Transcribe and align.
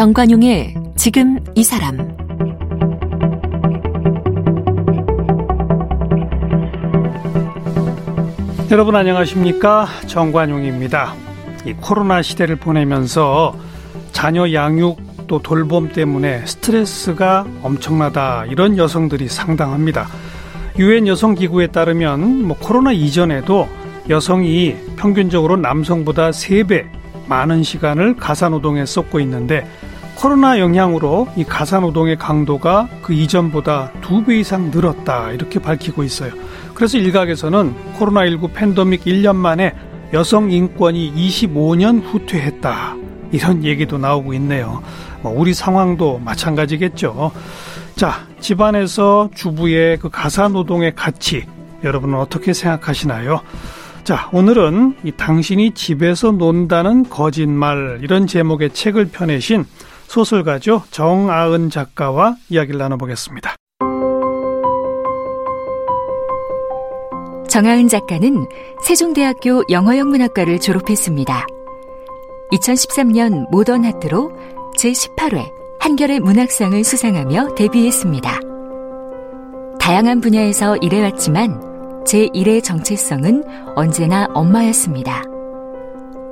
정관용의 0.00 0.72
지금 0.96 1.38
이 1.54 1.62
사람 1.62 1.98
여러분 8.70 8.96
안녕하십니까 8.96 9.86
정관용입니다. 10.06 11.12
이 11.66 11.74
코로나 11.74 12.22
시대를 12.22 12.56
보내면서 12.56 13.54
자녀 14.12 14.50
양육 14.50 15.26
또 15.26 15.42
돌봄 15.42 15.90
때문에 15.92 16.46
스트레스가 16.46 17.44
엄청나다 17.62 18.46
이런 18.46 18.78
여성들이 18.78 19.28
상당합니다. 19.28 20.08
유엔 20.78 21.06
여성기구에 21.08 21.66
따르면 21.66 22.46
뭐 22.48 22.56
코로나 22.58 22.92
이전에도 22.92 23.68
여성이 24.08 24.76
평균적으로 24.96 25.58
남성보다 25.58 26.30
3배 26.30 26.86
많은 27.28 27.62
시간을 27.62 28.16
가사노동에 28.16 28.86
쏟고 28.86 29.20
있는데 29.20 29.66
코로나 30.20 30.58
영향으로 30.58 31.28
이 31.34 31.44
가사노동의 31.44 32.16
강도가 32.18 32.88
그 33.00 33.14
이전보다 33.14 33.90
두 34.02 34.22
배 34.22 34.38
이상 34.38 34.70
늘었다 34.70 35.32
이렇게 35.32 35.58
밝히고 35.58 36.04
있어요. 36.04 36.30
그래서 36.74 36.98
일각에서는 36.98 37.74
코로나19 37.98 38.52
팬데믹 38.52 39.04
1년 39.04 39.34
만에 39.36 39.74
여성 40.12 40.50
인권이 40.50 41.14
25년 41.14 42.02
후퇴했다. 42.04 42.96
이런 43.32 43.64
얘기도 43.64 43.96
나오고 43.96 44.34
있네요. 44.34 44.82
뭐 45.22 45.32
우리 45.34 45.54
상황도 45.54 46.18
마찬가지겠죠. 46.18 47.32
자, 47.96 48.26
집안에서 48.40 49.30
주부의 49.34 49.96
그 49.96 50.10
가사 50.10 50.48
노동의 50.48 50.94
가치 50.94 51.46
여러분은 51.82 52.18
어떻게 52.18 52.52
생각하시나요? 52.52 53.40
자, 54.04 54.28
오늘은 54.32 54.96
이 55.04 55.12
당신이 55.12 55.70
집에서 55.70 56.30
논다는 56.32 57.08
거짓말 57.08 58.00
이런 58.02 58.26
제목의 58.26 58.70
책을 58.74 59.06
펴내신 59.12 59.64
소설가죠. 60.10 60.82
정아은 60.90 61.70
작가와 61.70 62.34
이야기를 62.48 62.78
나눠보겠습니다. 62.78 63.54
정아은 67.48 67.86
작가는 67.86 68.46
세종대학교 68.82 69.62
영어영문학과를 69.70 70.58
졸업했습니다. 70.58 71.46
2013년 72.52 73.48
모던 73.52 73.84
하트로 73.84 74.32
제18회 74.76 75.48
한결의 75.78 76.18
문학상을 76.18 76.82
수상하며 76.82 77.54
데뷔했습니다. 77.54 78.40
다양한 79.78 80.20
분야에서 80.20 80.76
일해왔지만 80.78 82.04
제1의 82.04 82.64
정체성은 82.64 83.44
언제나 83.76 84.26
엄마였습니다. 84.34 85.22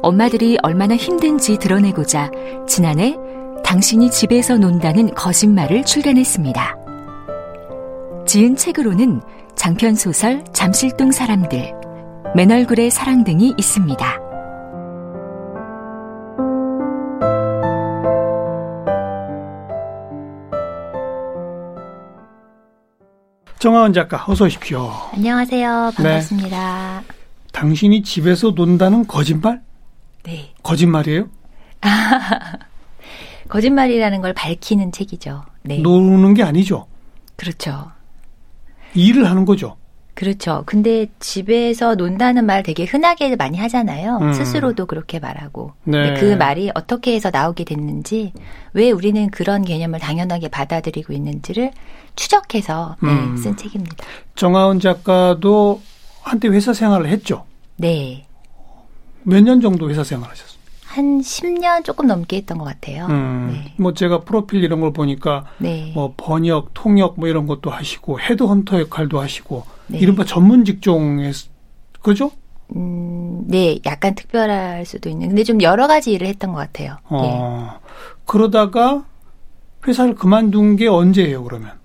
엄마들이 0.03 0.59
얼마나 0.63 0.97
힘든지 0.97 1.59
드러내고자 1.59 2.31
지난해 2.67 3.17
당신이 3.69 4.11
집에서 4.11 4.57
논다는 4.57 5.13
거짓말을 5.15 5.85
출간했습니다. 5.85 6.75
지은 8.27 8.57
책으로는 8.57 9.21
장편소설 9.57 10.43
잠실동 10.55 11.13
사람들, 11.13 11.75
맨얼굴의 12.35 12.91
사랑 12.91 13.25
등이 13.25 13.53
있습니다. 13.59 14.19
정하은 23.59 23.93
작가 23.93 24.25
어서 24.27 24.47
오십시오. 24.47 24.91
안녕하세요. 25.13 25.93
반갑습니다. 25.95 27.03
네. 27.07 27.15
당신이 27.53 28.03
집에서 28.03 28.53
논다는 28.53 29.07
거짓말? 29.07 29.61
네. 30.23 30.55
거짓말이에요? 30.63 31.29
거짓말이라는 33.49 34.21
걸 34.21 34.33
밝히는 34.35 34.93
책이죠. 34.93 35.43
네. 35.63 35.79
노는 35.79 36.35
게 36.35 36.43
아니죠. 36.43 36.87
그렇죠. 37.37 37.91
일을 38.95 39.29
하는 39.29 39.45
거죠. 39.45 39.77
그렇죠. 40.15 40.65
근데 40.67 41.07
집에서 41.21 41.95
논다는 41.95 42.45
말 42.45 42.65
되게 42.65 42.85
흔하게 42.85 43.37
많이 43.37 43.57
하잖아요. 43.59 44.19
음. 44.21 44.33
스스로도 44.33 44.87
그렇게 44.87 45.21
말하고. 45.21 45.75
네. 45.85 46.15
그 46.15 46.35
말이 46.35 46.73
어떻게 46.75 47.15
해서 47.15 47.31
나오게 47.33 47.63
됐는지, 47.63 48.33
왜 48.73 48.91
우리는 48.91 49.31
그런 49.31 49.63
개념을 49.65 50.01
당연하게 50.01 50.49
받아들이고 50.49 51.13
있는지를 51.13 51.71
추적해서 52.17 52.97
네, 53.01 53.09
음. 53.11 53.37
쓴 53.37 53.57
책입니다. 53.57 54.05
정하은 54.35 54.81
작가도 54.81 55.81
한때 56.23 56.49
회사 56.49 56.73
생활을 56.73 57.09
했죠? 57.09 57.45
네. 57.77 58.27
몇 59.23 59.41
년 59.45 59.61
정도 59.61 59.89
회사 59.89 60.03
생활 60.03 60.29
하셨어요? 60.31 60.58
한 60.99 61.21
10년 61.21 61.85
조금 61.85 62.09
넘게 62.09 62.39
했던 62.39 62.59
것 62.59 62.65
같아요. 62.65 63.07
음, 63.07 63.51
네. 63.53 63.73
뭐 63.79 63.95
제가 63.95 64.23
프로필 64.23 64.65
이런 64.65 64.81
걸 64.81 64.93
보니까 64.93 65.45
네. 65.59 65.93
뭐 65.95 66.13
번역, 66.17 66.71
통역 66.75 67.15
뭐 67.21 67.29
이런 67.29 67.47
것도 67.47 67.71
하시고 67.71 68.19
헤드헌터 68.19 68.81
역할도 68.81 69.21
하시고 69.21 69.65
네. 69.87 69.99
이른바 69.99 70.25
전문 70.25 70.65
직종에 70.65 71.31
그죠? 72.03 72.33
음, 72.75 73.45
네, 73.47 73.79
약간 73.87 74.17
특별할 74.17 74.85
수도 74.85 75.09
있는. 75.09 75.29
근데 75.29 75.45
좀 75.45 75.63
여러 75.63 75.87
가지 75.87 76.13
일을 76.13 76.27
했던 76.27 76.53
것 76.53 76.59
같아요. 76.59 76.97
어, 77.05 77.79
예. 77.79 77.89
그러다가 78.27 79.05
회사를 79.87 80.17
그만둔 80.17 80.75
게 80.75 80.89
언제예요, 80.89 81.45
그러면? 81.45 81.78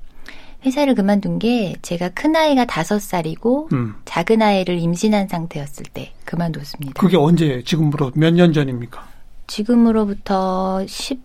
회사를 0.66 0.96
그만둔 0.96 1.40
게 1.40 1.76
제가 1.82 2.10
큰 2.10 2.36
아이가 2.36 2.66
다섯 2.66 3.00
살이고 3.02 3.70
음. 3.74 3.96
작은 4.06 4.42
아이를 4.42 4.80
임신한 4.80 5.28
상태였을 5.28 5.86
때 5.94 6.14
그만뒀습니다. 6.26 7.00
그게 7.00 7.18
언제 7.18 7.62
지금으로 7.66 8.12
몇 8.16 8.34
년 8.34 8.54
전입니까? 8.54 9.06
지금으로부터 9.48 10.86
10, 10.88 11.20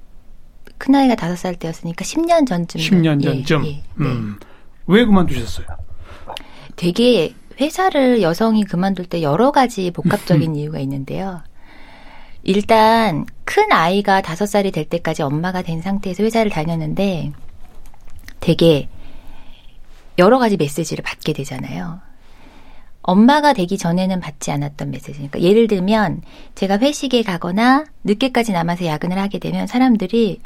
큰 0.76 0.94
아이가 0.94 1.14
다섯 1.14 1.36
살 1.36 1.54
때였으니까 1.56 2.04
10년 2.04 2.46
전쯤. 2.46 2.80
10년 2.80 3.22
전쯤. 3.22 3.64
예, 3.64 3.68
예, 3.70 3.82
음. 4.00 4.36
네. 4.40 4.46
왜 4.86 5.04
그만두셨어요? 5.04 5.66
되게 6.76 7.34
회사를 7.60 8.22
여성이 8.22 8.64
그만둘 8.64 9.06
때 9.06 9.20
여러 9.22 9.50
가지 9.50 9.90
복합적인 9.90 10.54
이유가 10.56 10.78
있는데요. 10.80 11.42
일단 12.44 13.26
큰 13.44 13.70
아이가 13.72 14.22
다섯 14.22 14.46
살이 14.46 14.70
될 14.70 14.84
때까지 14.84 15.22
엄마가 15.22 15.62
된 15.62 15.82
상태에서 15.82 16.22
회사를 16.22 16.50
다녔는데 16.50 17.32
되게 18.40 18.88
여러 20.18 20.38
가지 20.38 20.56
메시지를 20.56 21.02
받게 21.02 21.32
되잖아요. 21.32 22.00
엄마가 23.02 23.54
되기 23.54 23.78
전에는 23.78 24.20
받지 24.20 24.50
않았던 24.50 24.90
메시지니까 24.90 25.40
예를 25.40 25.66
들면 25.66 26.20
제가 26.54 26.78
회식에 26.78 27.22
가거나 27.22 27.86
늦게까지 28.04 28.52
남아서 28.52 28.84
야근을 28.84 29.18
하게 29.18 29.38
되면 29.38 29.66
사람들이 29.66 30.40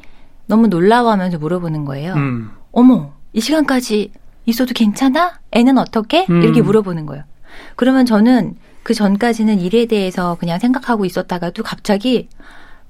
너무 0.46 0.68
놀라워하면서 0.68 1.38
물어보는 1.38 1.84
거예요. 1.84 2.14
음. 2.14 2.50
어머, 2.70 3.14
이 3.32 3.40
시간까지 3.40 4.12
있어도 4.46 4.74
괜찮아? 4.74 5.40
애는 5.50 5.78
어떻게? 5.78 6.26
음. 6.30 6.42
이렇게 6.42 6.62
물어보는 6.62 7.06
거예요. 7.06 7.24
그러면 7.74 8.06
저는 8.06 8.56
그 8.82 8.94
전까지는 8.94 9.60
일에 9.60 9.86
대해서 9.86 10.36
그냥 10.38 10.58
생각하고 10.58 11.04
있었다가도 11.04 11.62
갑자기 11.62 12.28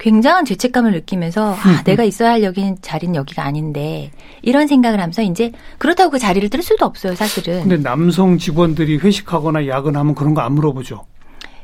굉장한 0.03 0.45
죄책감을 0.45 0.91
느끼면서 0.93 1.55
아, 1.55 1.69
음. 1.69 1.85
내가 1.85 2.03
있어야 2.03 2.33
할 2.33 2.43
여기는 2.43 2.79
자리는 2.83 3.15
여기가 3.15 3.45
아닌데 3.45 4.11
이런 4.43 4.67
생각을 4.67 5.01
하면서 5.01 5.23
이제 5.23 5.53
그렇다고 5.79 6.11
그 6.11 6.19
자리를 6.19 6.49
뜰 6.51 6.61
수도 6.61 6.85
없어요, 6.87 7.15
사실은. 7.15 7.61
근데 7.63 7.77
남성 7.77 8.37
직원들이 8.37 8.99
회식하거나 8.99 9.69
야근하면 9.69 10.15
그런 10.17 10.35
거 10.35 10.43
안 10.43 10.55
물어보죠. 10.55 11.07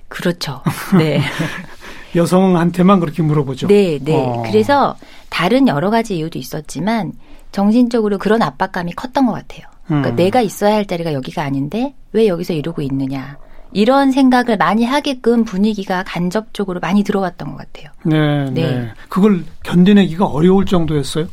그렇죠. 0.07 0.63
네. 0.97 1.21
여성한테만 2.15 3.01
그렇게 3.01 3.23
물어보죠. 3.23 3.67
네, 3.67 3.99
네. 4.01 4.15
어. 4.15 4.45
그래서 4.47 4.97
다른 5.31 5.67
여러 5.67 5.91
가지 5.91 6.17
이유도 6.17 6.39
있었지만 6.39 7.13
정신적으로 7.51 8.19
그런 8.19 8.41
압박감이 8.43 8.93
컸던 8.93 9.27
것 9.27 9.33
같아요. 9.33 9.67
그러니까 9.87 10.11
음. 10.11 10.17
내가 10.17 10.41
있어야 10.43 10.77
할 10.77 10.87
자리가 10.87 11.13
여기가 11.13 11.43
아닌데 11.43 11.95
왜 12.13 12.29
여기서 12.29 12.53
이러고 12.53 12.83
있느냐. 12.83 13.37
이런 13.73 14.13
생각을 14.13 14.57
많이 14.57 14.85
하게끔 14.85 15.45
분위기가 15.45 16.03
간접적으로 16.07 16.81
많이 16.81 17.03
들어왔던 17.05 17.51
것 17.53 17.57
같아요. 17.59 17.91
네, 18.05 18.51
네. 18.51 18.71
네. 18.71 18.91
그걸 19.09 19.45
견뎌내기가 19.65 20.25
어려울 20.27 20.67
정도였어요? 20.67 21.29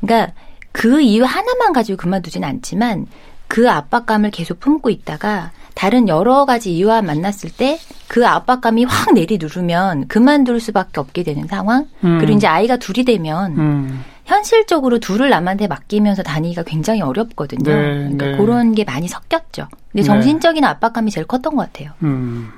그러니까 0.00 0.32
그 0.72 1.00
이유 1.00 1.24
하나만 1.24 1.72
가지고 1.72 1.96
그만두진 1.96 2.44
않지만 2.44 3.06
그 3.48 3.70
압박감을 3.70 4.30
계속 4.30 4.58
품고 4.60 4.90
있다가 4.90 5.52
다른 5.74 6.08
여러 6.08 6.44
가지 6.44 6.74
이유와 6.74 7.02
만났을 7.02 7.50
때 7.50 7.78
그 8.08 8.26
압박감이 8.26 8.84
확 8.84 9.12
내리누르면 9.14 10.08
그만둘 10.08 10.60
수밖에 10.60 11.00
없게 11.00 11.22
되는 11.22 11.46
상황. 11.46 11.86
음. 12.04 12.18
그리고 12.20 12.36
이제 12.36 12.46
아이가 12.46 12.76
둘이 12.76 13.04
되면 13.04 13.58
음. 13.58 14.04
현실적으로 14.24 14.98
둘을 14.98 15.30
남한테 15.30 15.66
맡기면서 15.66 16.22
다니기가 16.22 16.62
굉장히 16.62 17.02
어렵거든요. 17.02 17.62
네, 17.62 17.94
그러니까 17.94 18.26
네. 18.26 18.36
그런 18.36 18.74
게 18.74 18.84
많이 18.84 19.06
섞였죠. 19.08 19.68
근데 19.92 20.02
네. 20.02 20.02
정신적인 20.02 20.62
네. 20.62 20.66
압박감이 20.66 21.10
제일 21.10 21.26
컸던 21.26 21.56
것 21.56 21.72
같아요. 21.72 21.92
음. 22.02 22.50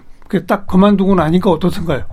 딱 0.46 0.66
그만두고 0.66 1.14
나니까 1.14 1.50
어떻던가요? 1.50 2.04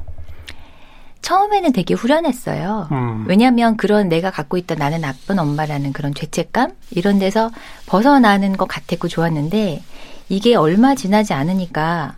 처음에는 1.21 1.71
되게 1.71 1.93
후련했어요. 1.93 2.89
음. 2.91 3.25
왜냐하면 3.27 3.77
그런 3.77 4.09
내가 4.09 4.29
갖고 4.29 4.57
있던 4.57 4.77
나는 4.77 5.01
나쁜 5.01 5.39
엄마라는 5.39 5.93
그런 5.93 6.13
죄책감 6.13 6.71
이런 6.91 7.17
데서 7.17 7.49
벗어나는 7.85 8.57
것 8.57 8.67
같았고 8.67 9.07
좋았는데 9.07 9.81
이게 10.29 10.55
얼마 10.55 10.95
지나지 10.95 11.33
않으니까 11.33 12.15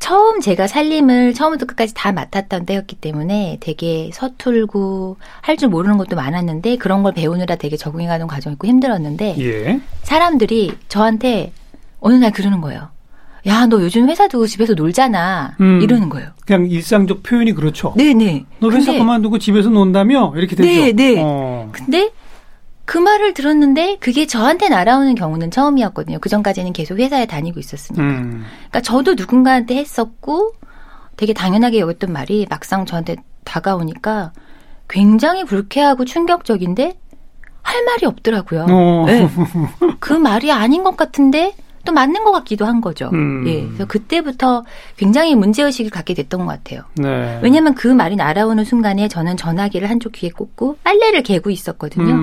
처음 0.00 0.40
제가 0.40 0.66
살림을 0.66 1.34
처음부터 1.34 1.66
끝까지 1.66 1.92
다 1.94 2.10
맡았던 2.10 2.64
때였기 2.66 2.96
때문에 2.96 3.58
되게 3.60 4.10
서툴고 4.12 5.18
할 5.42 5.56
줄 5.60 5.68
모르는 5.68 5.98
것도 5.98 6.16
많았는데 6.16 6.76
그런 6.78 7.02
걸 7.02 7.12
배우느라 7.12 7.56
되게 7.56 7.76
적응해가는 7.76 8.26
과정이고 8.26 8.66
힘들었는데 8.66 9.36
예. 9.38 9.80
사람들이 10.02 10.72
저한테 10.88 11.52
어느 12.00 12.14
날 12.14 12.32
그러는 12.32 12.62
거예요. 12.62 12.88
야, 13.46 13.66
너 13.66 13.80
요즘 13.82 14.08
회사 14.08 14.26
두고 14.26 14.46
집에서 14.46 14.72
놀잖아. 14.74 15.56
음. 15.60 15.80
이러는 15.82 16.08
거예요. 16.08 16.30
그냥 16.46 16.66
일상적 16.66 17.22
표현이 17.22 17.52
그렇죠. 17.52 17.92
네네. 17.96 18.44
너 18.58 18.70
회사 18.70 18.86
근데- 18.86 18.98
그만두고 18.98 19.38
집에서 19.38 19.68
논다며 19.68 20.32
이렇게 20.36 20.56
되죠. 20.56 20.68
네, 20.68 20.92
네. 20.92 21.20
어. 21.22 21.68
근데 21.72 22.10
그 22.90 22.98
말을 22.98 23.34
들었는데 23.34 23.98
그게 24.00 24.26
저한테 24.26 24.68
날아오는 24.68 25.14
경우는 25.14 25.52
처음이었거든요. 25.52 26.18
그 26.18 26.28
전까지는 26.28 26.72
계속 26.72 26.98
회사에 26.98 27.24
다니고 27.24 27.60
있었으니까. 27.60 28.02
음. 28.02 28.44
그러니까 28.52 28.80
저도 28.80 29.14
누군가한테 29.14 29.76
했었고 29.76 30.54
되게 31.16 31.32
당연하게 31.32 31.78
여겼던 31.78 32.12
말이 32.12 32.48
막상 32.50 32.86
저한테 32.86 33.14
다가오니까 33.44 34.32
굉장히 34.88 35.44
불쾌하고 35.44 36.04
충격적인데 36.04 36.98
할 37.62 37.84
말이 37.84 38.06
없더라고요. 38.06 38.66
어. 38.68 39.04
네. 39.06 39.28
그 40.00 40.12
말이 40.12 40.50
아닌 40.50 40.82
것 40.82 40.96
같은데 40.96 41.54
또 41.84 41.92
맞는 41.92 42.24
것 42.24 42.32
같기도 42.32 42.66
한 42.66 42.80
거죠. 42.80 43.10
음. 43.12 43.44
예. 43.46 43.64
그래서 43.66 43.86
그때부터 43.86 44.64
굉장히 44.96 45.34
문제의식을 45.34 45.90
갖게 45.90 46.14
됐던 46.14 46.40
것 46.40 46.46
같아요. 46.46 46.82
네. 46.94 47.40
왜냐면 47.42 47.74
그 47.74 47.88
말이 47.88 48.16
날아오는 48.16 48.64
순간에 48.64 49.08
저는 49.08 49.36
전화기를 49.36 49.88
한쪽 49.88 50.12
귀에 50.12 50.30
꽂고 50.30 50.78
빨래를 50.84 51.22
개고 51.22 51.50
있었거든요. 51.50 52.12
음, 52.14 52.18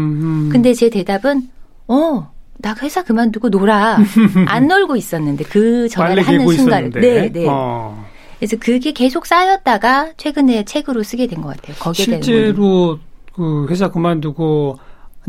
음. 0.45 0.49
근데 0.51 0.73
제 0.73 0.89
대답은 0.89 1.49
어, 1.87 2.31
나 2.59 2.75
회사 2.81 3.03
그만두고 3.03 3.49
놀아. 3.49 3.97
안 4.47 4.67
놀고 4.67 4.95
있었는데 4.95 5.45
그 5.45 5.87
전화를 5.89 6.23
하는 6.27 6.47
순간. 6.49 6.89
네, 6.91 7.31
네. 7.31 7.45
어. 7.49 8.05
그래서 8.39 8.55
그게 8.59 8.91
계속 8.91 9.25
쌓였다가 9.25 10.11
최근에 10.17 10.65
책으로 10.65 11.01
쓰게 11.03 11.25
된 11.27 11.41
것 11.41 11.55
같아요. 11.55 11.75
거기에. 11.79 12.05
실제로 12.05 12.99
그 13.33 13.65
회사 13.69 13.89
그만두고 13.89 14.77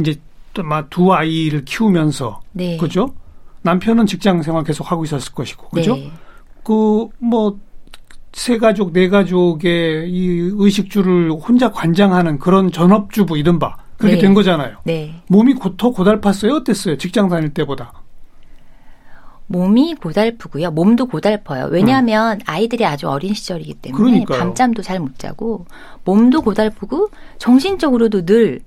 이제 0.00 0.16
또 0.54 0.62
막 0.62 0.90
두 0.90 1.12
아이를 1.14 1.64
키우면서 1.64 2.40
네. 2.52 2.76
그죠? 2.78 3.14
남편은 3.62 4.06
직장 4.06 4.42
생활 4.42 4.64
계속 4.64 4.90
하고 4.90 5.04
있었을 5.04 5.32
것이고 5.32 5.68
그죠? 5.68 5.96
네. 5.96 6.10
그뭐 6.62 7.58
세 8.32 8.58
가족 8.58 8.92
네 8.92 9.08
가족의 9.08 10.10
이 10.10 10.50
의식주를 10.54 11.32
혼자 11.32 11.70
관장하는 11.70 12.38
그런 12.38 12.70
전업주부 12.70 13.38
이른바 13.38 13.76
그렇게 13.96 14.16
네. 14.16 14.22
된 14.22 14.34
거잖아요. 14.34 14.76
네. 14.84 15.14
몸이 15.28 15.54
고, 15.54 15.76
더 15.76 15.90
고달팠어요? 15.90 16.52
어땠어요? 16.60 16.98
직장 16.98 17.28
다닐 17.28 17.52
때보다. 17.52 17.92
몸이 19.50 19.94
고달프고요. 19.94 20.70
몸도 20.72 21.06
고달퍼요. 21.06 21.68
왜냐하면 21.70 22.38
아이들이 22.44 22.84
아주 22.84 23.08
어린 23.08 23.32
시절이기 23.32 23.74
때문에 23.74 24.02
음. 24.02 24.04
그러니까요. 24.04 24.38
밤잠도 24.38 24.82
잘 24.82 25.00
못 25.00 25.18
자고 25.18 25.64
몸도 26.04 26.42
고달프고 26.42 27.08
정신적으로도 27.38 28.26
늘 28.26 28.60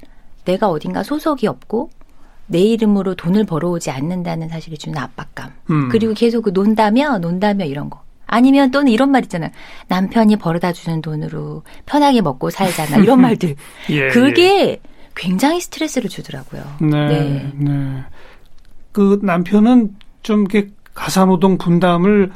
내가 0.43 0.69
어딘가 0.69 1.03
소속이 1.03 1.45
없고 1.45 1.91
내 2.51 2.59
이름으로 2.59 3.15
돈을 3.15 3.45
벌어오지 3.45 3.91
않는다는 3.91 4.49
사실이 4.49 4.77
주는 4.77 4.97
압박감. 4.97 5.51
음. 5.69 5.89
그리고 5.89 6.13
계속 6.13 6.43
그 6.43 6.51
논다며 6.53 7.17
논다며 7.17 7.65
이런 7.65 7.89
거. 7.89 8.01
아니면 8.27 8.71
또는 8.71 8.91
이런 8.91 9.09
말 9.11 9.23
있잖아요. 9.23 9.49
남편이 9.87 10.37
벌어다 10.37 10.71
주는 10.73 11.01
돈으로 11.01 11.63
편하게 11.85 12.21
먹고 12.21 12.49
살잖아. 12.49 12.97
이런 12.97 13.21
말들. 13.21 13.55
예, 13.89 14.07
그게 14.09 14.79
굉장히 15.15 15.59
스트레스를 15.59 16.09
주더라고요. 16.09 16.63
예. 16.83 16.85
네, 16.85 17.51
네. 17.55 18.03
그 18.91 19.19
남편은 19.21 19.95
좀 20.23 20.41
이렇게 20.41 20.69
가사노동 20.93 21.57
분담을 21.57 22.31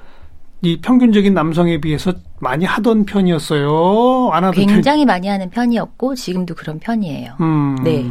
이 0.62 0.80
평균적인 0.82 1.34
남성에 1.34 1.80
비해서 1.80 2.14
많이 2.40 2.66
하던 2.66 3.06
편이었어요. 3.06 4.30
안 4.32 4.44
하던 4.46 4.66
굉장히 4.66 5.06
많이 5.06 5.28
하는 5.28 5.50
편이었고 5.50 6.16
지금도 6.16 6.56
그런 6.56 6.80
편이에요. 6.80 7.36
편. 7.38 7.48
음. 7.48 7.76
네. 7.84 8.06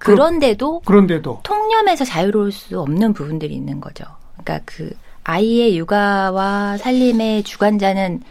그런데도 0.00 0.80
그런데도 0.80 1.40
통념에서 1.42 2.04
자유로울 2.04 2.52
수 2.52 2.80
없는 2.80 3.12
부분들이 3.12 3.54
있는 3.54 3.80
거죠. 3.80 4.04
그러니까 4.32 4.60
그 4.64 4.90
아이의 5.24 5.76
육아와 5.78 6.78
살림의 6.78 7.44
주관자는 7.44 8.22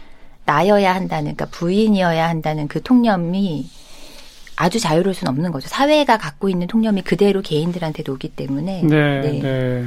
나여야 0.44 0.94
한다는, 0.94 1.36
그러니까 1.36 1.46
부인이어야 1.56 2.28
한다는 2.28 2.66
그 2.66 2.82
통념이 2.82 3.68
아주 4.56 4.78
자유로울 4.78 5.14
수는 5.14 5.30
없는 5.30 5.52
거죠. 5.52 5.68
사회가 5.68 6.18
갖고 6.18 6.48
있는 6.48 6.66
통념이 6.66 7.02
그대로 7.02 7.40
개인들한테도 7.40 8.12
오기 8.14 8.30
때문에. 8.30 8.82
네, 8.82 9.20
네. 9.20 9.40
네. 9.40 9.84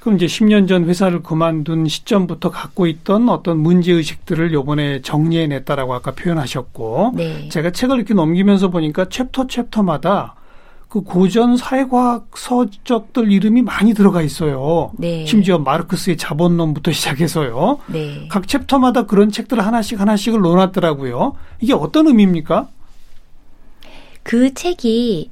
그럼 0.00 0.16
이제 0.16 0.26
10년 0.26 0.68
전 0.68 0.84
회사를 0.84 1.22
그만둔 1.22 1.88
시점부터 1.88 2.50
갖고 2.50 2.86
있던 2.86 3.28
어떤 3.28 3.58
문제 3.58 3.92
의식들을 3.92 4.52
요번에 4.52 5.00
정리해 5.02 5.46
냈다라고 5.46 5.94
아까 5.94 6.12
표현하셨고 6.12 7.12
네. 7.14 7.48
제가 7.48 7.70
책을 7.70 7.96
이렇게 7.96 8.14
넘기면서 8.14 8.68
보니까 8.68 9.08
챕터 9.08 9.46
챕터마다 9.46 10.34
그 10.88 11.02
고전 11.02 11.56
사회과학 11.56 12.30
서적들 12.34 13.30
이름이 13.30 13.62
많이 13.62 13.92
들어가 13.92 14.22
있어요. 14.22 14.90
네. 14.96 15.26
심지어 15.26 15.58
마르크스의 15.58 16.16
자본론부터 16.16 16.92
시작해서요. 16.92 17.78
네. 17.88 18.26
각 18.30 18.48
챕터마다 18.48 19.04
그런 19.04 19.30
책들을 19.30 19.64
하나씩 19.64 20.00
하나씩을 20.00 20.40
넣어놨더라고요. 20.40 21.34
이게 21.60 21.74
어떤 21.74 22.06
의미입니까? 22.06 22.68
그 24.22 24.54
책이 24.54 25.30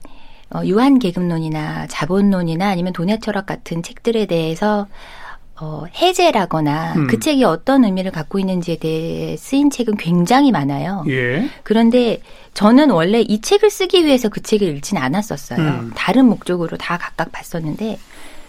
어, 0.55 0.65
유한계급론이나 0.65 1.87
자본론이나 1.87 2.69
아니면 2.69 2.93
돈의 2.93 3.21
철학 3.21 3.47
같은 3.47 3.83
책들에 3.83 4.27
대해서 4.27 4.87
어, 5.59 5.85
해제라거나 5.95 6.95
음. 6.97 7.07
그 7.07 7.19
책이 7.19 7.45
어떤 7.45 7.85
의미를 7.85 8.11
갖고 8.11 8.39
있는지에 8.39 8.77
대해 8.77 9.37
쓰인 9.37 9.71
책은 9.71 9.97
굉장히 9.97 10.53
많아요. 10.53 11.05
예. 11.09 11.49
그런데 11.63 12.21
저는 12.53 12.91
원래 12.91 13.21
이 13.21 13.41
책을 13.41 13.71
쓰기 13.71 14.05
위해서 14.05 14.29
그 14.29 14.43
책을 14.43 14.69
읽진 14.77 14.99
않았었어요. 14.99 15.59
음. 15.59 15.93
다른 15.95 16.27
목적으로 16.27 16.77
다 16.77 16.99
각각 16.99 17.33
봤었는데 17.33 17.99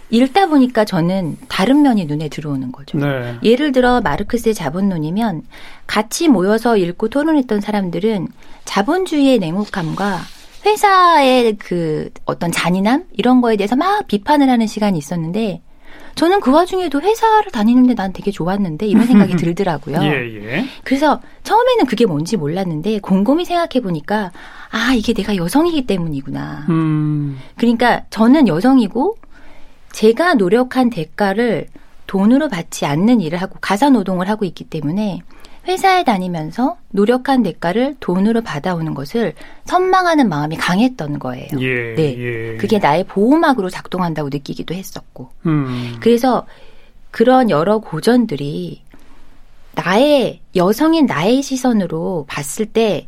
읽다 0.09 0.48
보니까 0.48 0.86
저는 0.86 1.38
다른 1.50 1.81
면이 1.81 2.06
눈에 2.06 2.30
들어오는 2.30 2.71
거죠. 2.71 2.98
네. 2.98 3.38
예를 3.44 3.71
들어 3.71 4.01
마르크스의 4.01 4.54
자본론이면 4.54 5.44
같이 5.86 6.27
모여서 6.30 6.77
읽고 6.77 7.09
토론했던 7.09 7.62
사람들은 7.62 8.27
자본주의의 8.65 9.39
냉혹함과 9.39 10.19
회사의 10.65 11.57
그 11.57 12.09
어떤 12.25 12.51
잔인함 12.51 13.06
이런 13.13 13.42
거에 13.42 13.56
대해서 13.57 13.75
막 13.75 14.07
비판을 14.07 14.50
하는 14.50 14.68
시간이 14.68 14.98
있었는데 14.98 15.62
저는 16.18 16.42
그 16.42 16.52
와중에도 16.52 17.00
회사를 17.00 17.52
다니는데 17.52 17.94
난 17.94 18.12
되게 18.12 18.31
좋았는데 18.31 18.88
이런 18.88 19.06
생각이 19.06 19.36
들더라고요. 19.38 20.00
예, 20.02 20.44
예. 20.44 20.66
그래서 20.83 21.21
처음에는 21.44 21.86
그게 21.86 22.06
뭔지 22.06 22.38
몰랐는데 22.38 23.00
곰곰이 23.00 23.45
생각해 23.45 23.81
보니까 23.81 24.31
아 24.71 24.94
이게 24.95 25.14
내가 25.14 25.36
여성이기 25.36 25.86
때문이구나. 25.86 26.66
음, 26.69 27.40
그러니까 27.56 28.04
저는 28.09 28.47
여성이고 28.47 29.18
제가 29.92 30.33
노력한 30.33 30.90
대가를 30.90 31.68
돈으로 32.07 32.50
받지 32.50 32.86
않는 32.86 33.21
일을 33.21 33.40
하고 33.42 33.57
가사 33.62 33.90
노동을 33.90 34.28
하고 34.28 34.44
있기 34.45 34.64
때문에 34.64 35.21
회사에 35.68 36.04
다니면서 36.04 36.78
노력한 36.92 37.44
대가를 37.44 37.95
돈으로 38.00 38.42
받아오는 38.42 38.94
것을 38.94 39.33
선망하는 39.66 40.30
마음이 40.30 40.56
강했던 40.56 41.19
거예요. 41.19 41.47
예, 41.59 41.95
네. 41.95 42.16
예. 42.18 42.57
그게 42.57 42.80
나의 42.80 43.04
보호막으로 43.04 43.69
작동한다고 43.69 44.30
느끼기도 44.30 44.74
했었고. 44.74 45.30
음, 45.45 45.97
그래서 46.00 46.45
그런 47.12 47.50
여러 47.50 47.80
고전들이 47.80 48.81
나의 49.76 50.40
여성인 50.56 51.06
나의 51.06 51.42
시선으로 51.42 52.26
봤을 52.28 52.66
때 52.66 53.07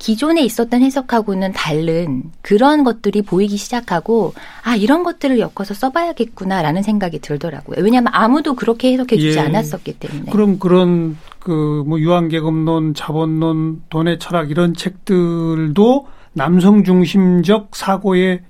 기존에 0.00 0.42
있었던 0.42 0.82
해석하고는 0.82 1.52
다른 1.52 2.24
그런 2.40 2.84
것들이 2.84 3.22
보이기 3.22 3.56
시작하고 3.58 4.32
아 4.64 4.74
이런 4.74 5.04
것들을 5.04 5.38
엮어서 5.38 5.74
써봐야겠구나라는 5.74 6.82
생각이 6.82 7.20
들더라고요. 7.20 7.82
왜냐하면 7.82 8.12
아무도 8.14 8.54
그렇게 8.54 8.94
해석해주지 8.94 9.36
예. 9.36 9.40
않았었기 9.40 9.98
때문에. 10.00 10.32
그럼 10.32 10.58
그런 10.58 11.16
그 11.38 11.84
뭐 11.86 11.98
유한계급론, 11.98 12.94
자본론, 12.94 13.82
돈의 13.88 14.18
철학 14.18 14.50
이런 14.50 14.74
책들도 14.74 16.06
남성 16.32 16.84
중심적 16.84 17.74
사고에 17.74 18.42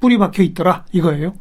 뿌리 0.00 0.18
박혀 0.18 0.42
있더라 0.42 0.84
이거예요. 0.92 1.34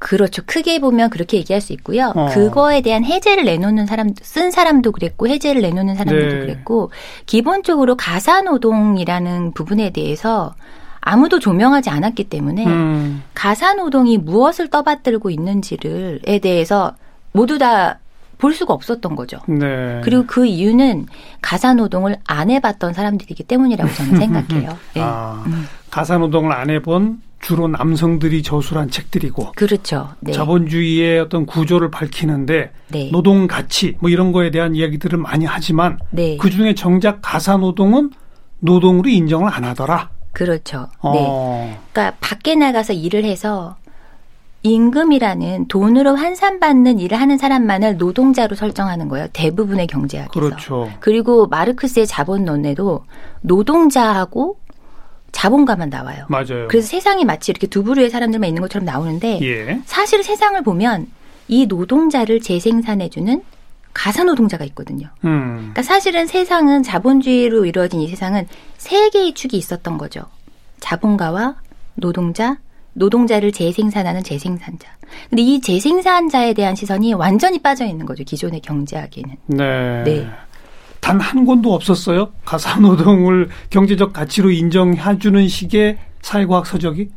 그렇죠. 0.00 0.42
크게 0.44 0.80
보면 0.80 1.10
그렇게 1.10 1.36
얘기할 1.36 1.60
수 1.60 1.72
있고요. 1.74 2.12
어. 2.16 2.26
그거에 2.32 2.80
대한 2.80 3.04
해제를 3.04 3.44
내놓는 3.44 3.86
사람, 3.86 4.12
쓴 4.20 4.50
사람도 4.50 4.90
그랬고, 4.90 5.28
해제를 5.28 5.62
내놓는 5.62 5.94
사람들도 5.94 6.34
네. 6.34 6.40
그랬고, 6.40 6.90
기본적으로 7.26 7.96
가사노동이라는 7.96 9.52
부분에 9.52 9.90
대해서 9.90 10.54
아무도 11.00 11.38
조명하지 11.38 11.90
않았기 11.90 12.24
때문에, 12.24 12.66
음, 12.66 13.22
가사노동이 13.34 14.18
무엇을 14.18 14.68
떠받들고 14.68 15.30
있는지를에 15.30 16.40
대해서 16.40 16.96
모두 17.32 17.58
다 17.58 18.00
볼 18.40 18.54
수가 18.54 18.74
없었던 18.74 19.14
거죠. 19.14 19.38
네. 19.46 20.00
그리고 20.02 20.24
그 20.26 20.46
이유는 20.46 21.06
가사노동을 21.42 22.16
안 22.26 22.50
해봤던 22.50 22.94
사람들이기 22.94 23.44
때문이라고 23.44 23.92
저는 23.92 24.16
생각해요. 24.18 24.78
네. 24.94 25.00
아, 25.02 25.44
음. 25.46 25.68
가사노동을 25.90 26.50
안 26.50 26.70
해본 26.70 27.20
주로 27.40 27.68
남성들이 27.68 28.42
저술한 28.42 28.90
책들이고 28.90 29.52
그렇죠. 29.56 30.10
네. 30.20 30.32
자본주의의 30.32 31.20
어떤 31.20 31.46
구조를 31.46 31.90
밝히는데 31.90 32.70
네. 32.88 33.10
노동 33.10 33.46
가치 33.46 33.96
뭐 34.00 34.10
이런 34.10 34.32
거에 34.32 34.50
대한 34.50 34.76
이야기들을 34.76 35.18
많이 35.18 35.46
하지만 35.46 35.98
네. 36.10 36.36
그 36.36 36.50
중에 36.50 36.74
정작 36.74 37.20
가사 37.22 37.56
노동은 37.56 38.10
노동으로 38.60 39.08
인정을 39.08 39.52
안 39.52 39.64
하더라. 39.64 40.10
그렇죠. 40.32 40.88
네. 41.02 41.10
어. 41.24 41.78
그러니까 41.92 42.16
밖에 42.20 42.54
나가서 42.54 42.92
일을 42.92 43.24
해서 43.24 43.76
임금이라는 44.62 45.68
돈으로 45.68 46.14
환산받는 46.16 46.98
일을 46.98 47.18
하는 47.18 47.38
사람만을 47.38 47.96
노동자로 47.96 48.54
설정하는 48.54 49.08
거예요. 49.08 49.28
대부분의 49.32 49.86
경제학에서. 49.86 50.30
그렇죠. 50.30 50.90
그리고 51.00 51.46
마르크스의 51.46 52.06
자본론에도 52.06 53.04
노동자하고 53.40 54.58
자본가만 55.32 55.90
나와요. 55.90 56.26
맞아요. 56.28 56.68
그래서 56.68 56.88
세상이 56.88 57.24
마치 57.24 57.50
이렇게 57.50 57.66
두 57.66 57.82
부류의 57.82 58.10
사람들만 58.10 58.48
있는 58.48 58.62
것처럼 58.62 58.84
나오는데 58.84 59.40
예. 59.42 59.80
사실 59.86 60.22
세상을 60.22 60.60
보면 60.62 61.06
이 61.48 61.66
노동자를 61.66 62.40
재생산해주는 62.40 63.42
가사 63.92 64.24
노동자가 64.24 64.64
있거든요. 64.66 65.08
음. 65.24 65.56
그러니까 65.56 65.82
사실은 65.82 66.26
세상은 66.26 66.82
자본주의로 66.82 67.64
이루어진 67.64 68.00
이 68.00 68.08
세상은 68.08 68.46
세 68.76 69.10
개의 69.10 69.34
축이 69.34 69.56
있었던 69.56 69.98
거죠. 69.98 70.22
자본가와 70.78 71.56
노동자, 71.94 72.58
노동자를 72.92 73.52
재생산하는 73.52 74.22
재생산자. 74.22 74.88
근데 75.28 75.42
이 75.42 75.60
재생산자에 75.60 76.54
대한 76.54 76.76
시선이 76.76 77.14
완전히 77.14 77.60
빠져 77.60 77.84
있는 77.84 78.06
거죠. 78.06 78.22
기존의 78.24 78.60
경제학에는. 78.60 79.36
네. 79.46 80.04
네. 80.04 80.30
단 81.00 81.18
한 81.20 81.44
권도 81.46 81.72
없었어요. 81.74 82.30
가사 82.44 82.78
노동을 82.80 83.48
경제적 83.70 84.12
가치로 84.12 84.50
인정해주는 84.50 85.48
식의 85.48 85.98
사회과학 86.22 86.66
서적이. 86.66 87.08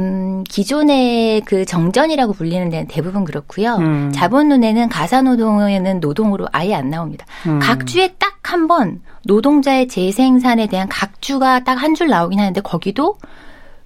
음, 0.00 0.44
기존의 0.48 1.40
그 1.42 1.64
정전이라고 1.64 2.32
불리는 2.32 2.68
데는 2.70 2.86
대부분 2.86 3.24
그렇고요. 3.24 3.76
음. 3.76 4.12
자본론에는 4.14 4.88
가사노동에는 4.88 5.98
노동으로 6.00 6.46
아예 6.52 6.74
안 6.74 6.88
나옵니다. 6.90 7.26
음. 7.46 7.58
각 7.58 7.86
주에 7.86 8.14
딱 8.18 8.38
한 8.48 8.66
번 8.66 9.02
노동자의 9.24 9.88
재생산에 9.88 10.68
대한 10.68 10.88
각 10.88 11.20
주가 11.20 11.64
딱 11.64 11.76
한 11.82 11.94
줄 11.94 12.08
나오긴 12.08 12.38
하는데 12.40 12.60
거기도 12.62 13.18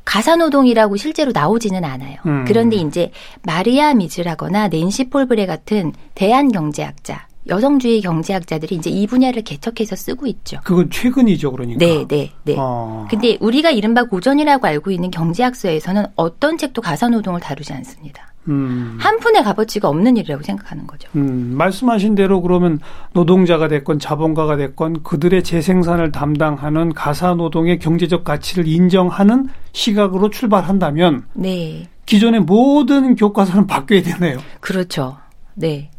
가사노동이라고 0.04 0.97
실제로 0.97 1.32
나오지는 1.32 1.85
않아요. 1.85 2.16
음. 2.26 2.44
그런데 2.47 2.76
이제 2.76 3.11
마리아 3.42 3.94
미즈라거나 3.94 4.68
낸시 4.68 5.09
폴브레 5.11 5.47
같은 5.47 5.92
대한 6.14 6.50
경제학자, 6.52 7.26
여성주의 7.49 8.00
경제학자들이 8.00 8.76
이제 8.76 8.90
이 8.90 9.06
분야를 9.06 9.42
개척해서 9.42 9.96
쓰고 9.96 10.26
있죠. 10.26 10.58
그건 10.64 10.90
최근이죠, 10.90 11.52
그러니까. 11.52 11.78
네, 11.78 12.06
네, 12.06 12.32
네. 12.44 12.54
어. 12.58 13.06
근데 13.11 13.37
우리가 13.40 13.70
이른바 13.70 14.04
고전이라고 14.04 14.66
알고 14.66 14.90
있는 14.90 15.11
경제학서에서는 15.11 16.06
어떤 16.16 16.56
책도 16.56 16.82
가사노동을 16.82 17.40
다루지 17.40 17.72
않습니다. 17.72 18.32
음. 18.49 18.96
한 19.00 19.20
푼의 19.20 19.44
값어치가 19.44 19.88
없는 19.88 20.16
일이라고 20.16 20.42
생각하는 20.42 20.87
거죠. 20.87 21.08
음, 21.14 21.54
말씀하신 21.56 22.16
대로 22.16 22.42
그러면 22.42 22.80
노동자가 23.12 23.68
됐건 23.68 23.99
자본가가 24.00 24.56
됐건 24.56 25.02
그들의 25.04 25.44
재생산을 25.44 26.11
담당하는 26.11 26.92
가사 26.92 27.34
노동의 27.34 27.78
경제적 27.78 28.25
가치를 28.25 28.66
인정하는 28.66 29.49
시각으로 29.72 30.30
출발한다면 30.30 31.25
네. 31.34 31.88
기존의 32.06 32.40
모든 32.40 33.14
교과서는 33.14 33.68
바뀌어야 33.68 34.02
되네요. 34.02 34.38
그렇죠. 34.61 35.18
네. 35.54 35.91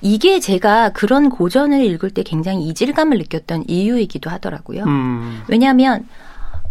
이게 0.00 0.40
제가 0.40 0.90
그런 0.90 1.28
고전을 1.28 1.84
읽을 1.84 2.10
때 2.10 2.22
굉장히 2.22 2.66
이질감을 2.68 3.18
느꼈던 3.18 3.64
이유이기도 3.68 4.30
하더라고요. 4.30 4.84
음. 4.84 5.42
왜냐하면 5.48 6.06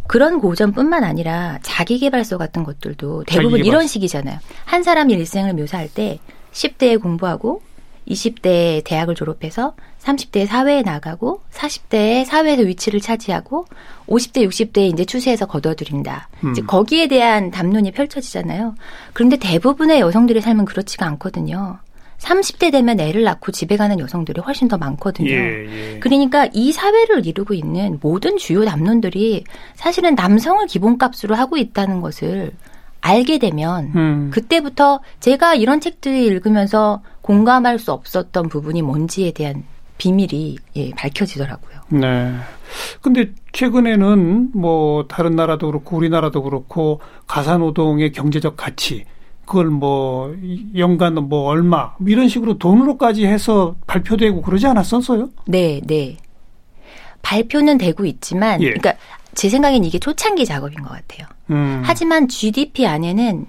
그런 0.07 0.39
고전뿐만 0.39 1.03
아니라 1.03 1.59
자기개발서 1.61 2.37
같은 2.37 2.63
것들도 2.63 3.25
대부분 3.25 3.51
자기개발서. 3.51 3.67
이런 3.67 3.87
식이잖아요. 3.87 4.39
한 4.65 4.83
사람의 4.83 5.17
일생을 5.17 5.53
묘사할 5.53 5.89
때 5.89 6.19
10대에 6.53 7.01
공부하고 7.01 7.61
20대에 8.07 8.83
대학을 8.85 9.15
졸업해서 9.15 9.75
30대에 10.01 10.45
사회에 10.45 10.81
나가고 10.81 11.41
40대에 11.51 12.23
사회에서 12.23 12.61
위치를 12.63 13.01
차지하고 13.01 13.65
50대, 14.07 14.47
60대에 14.47 14.93
이제 14.93 15.03
추세에서 15.03 15.45
거둬들인다. 15.45 16.29
음. 16.45 16.51
이제 16.51 16.61
거기에 16.61 17.07
대한 17.07 17.51
담론이 17.51 17.91
펼쳐지잖아요. 17.91 18.75
그런데 19.11 19.35
대부분의 19.35 19.99
여성들의 19.99 20.41
삶은 20.41 20.63
그렇지가 20.65 21.05
않거든요. 21.05 21.79
30대 22.19 22.71
되면 22.71 22.99
애를 22.99 23.23
낳고 23.23 23.51
집에 23.51 23.77
가는 23.77 23.99
여성들이 23.99 24.41
훨씬 24.41 24.67
더 24.67 24.77
많거든요. 24.77 25.29
예, 25.29 25.93
예. 25.95 25.99
그러니까 25.99 26.47
이 26.53 26.71
사회를 26.71 27.25
이루고 27.25 27.53
있는 27.53 27.99
모든 28.01 28.37
주요 28.37 28.65
담론들이 28.65 29.43
사실은 29.75 30.15
남성을 30.15 30.65
기본값으로 30.67 31.35
하고 31.35 31.57
있다는 31.57 32.01
것을 32.01 32.51
알게 33.01 33.37
되면 33.37 33.91
음. 33.95 34.29
그때부터 34.33 35.01
제가 35.19 35.55
이런 35.55 35.79
책들을 35.79 36.17
읽으면서 36.17 37.01
공감할 37.21 37.79
수 37.79 37.91
없었던 37.91 38.49
부분이 38.49 38.81
뭔지에 38.81 39.31
대한 39.31 39.63
비밀이 39.97 40.57
예, 40.75 40.91
밝혀지더라고요. 40.91 41.77
네. 41.89 42.33
근데 43.01 43.31
최근에는 43.53 44.51
뭐 44.53 45.05
다른 45.07 45.35
나라도 45.35 45.67
그렇고 45.67 45.97
우리나라도 45.97 46.43
그렇고 46.43 46.99
가사 47.25 47.57
노동의 47.57 48.11
경제적 48.11 48.57
가치 48.57 49.05
그걸 49.47 49.67
뭐 49.67 50.35
연간 50.75 51.15
뭐 51.15 51.45
얼마 51.45 51.93
뭐 51.97 52.09
이런 52.09 52.27
식으로 52.27 52.57
돈으로까지 52.59 53.25
해서 53.25 53.75
발표되고 53.87 54.41
그러지 54.41 54.67
않았었어요? 54.67 55.29
네, 55.45 55.81
네. 55.85 56.17
발표는 57.23 57.77
되고 57.77 58.05
있지만, 58.05 58.61
예. 58.61 58.67
그러니까 58.67 58.93
제 59.33 59.49
생각엔 59.49 59.83
이게 59.83 59.99
초창기 59.99 60.45
작업인 60.45 60.81
것 60.83 60.89
같아요. 60.89 61.27
음. 61.49 61.81
하지만 61.83 62.27
GDP 62.27 62.85
안에는 62.85 63.45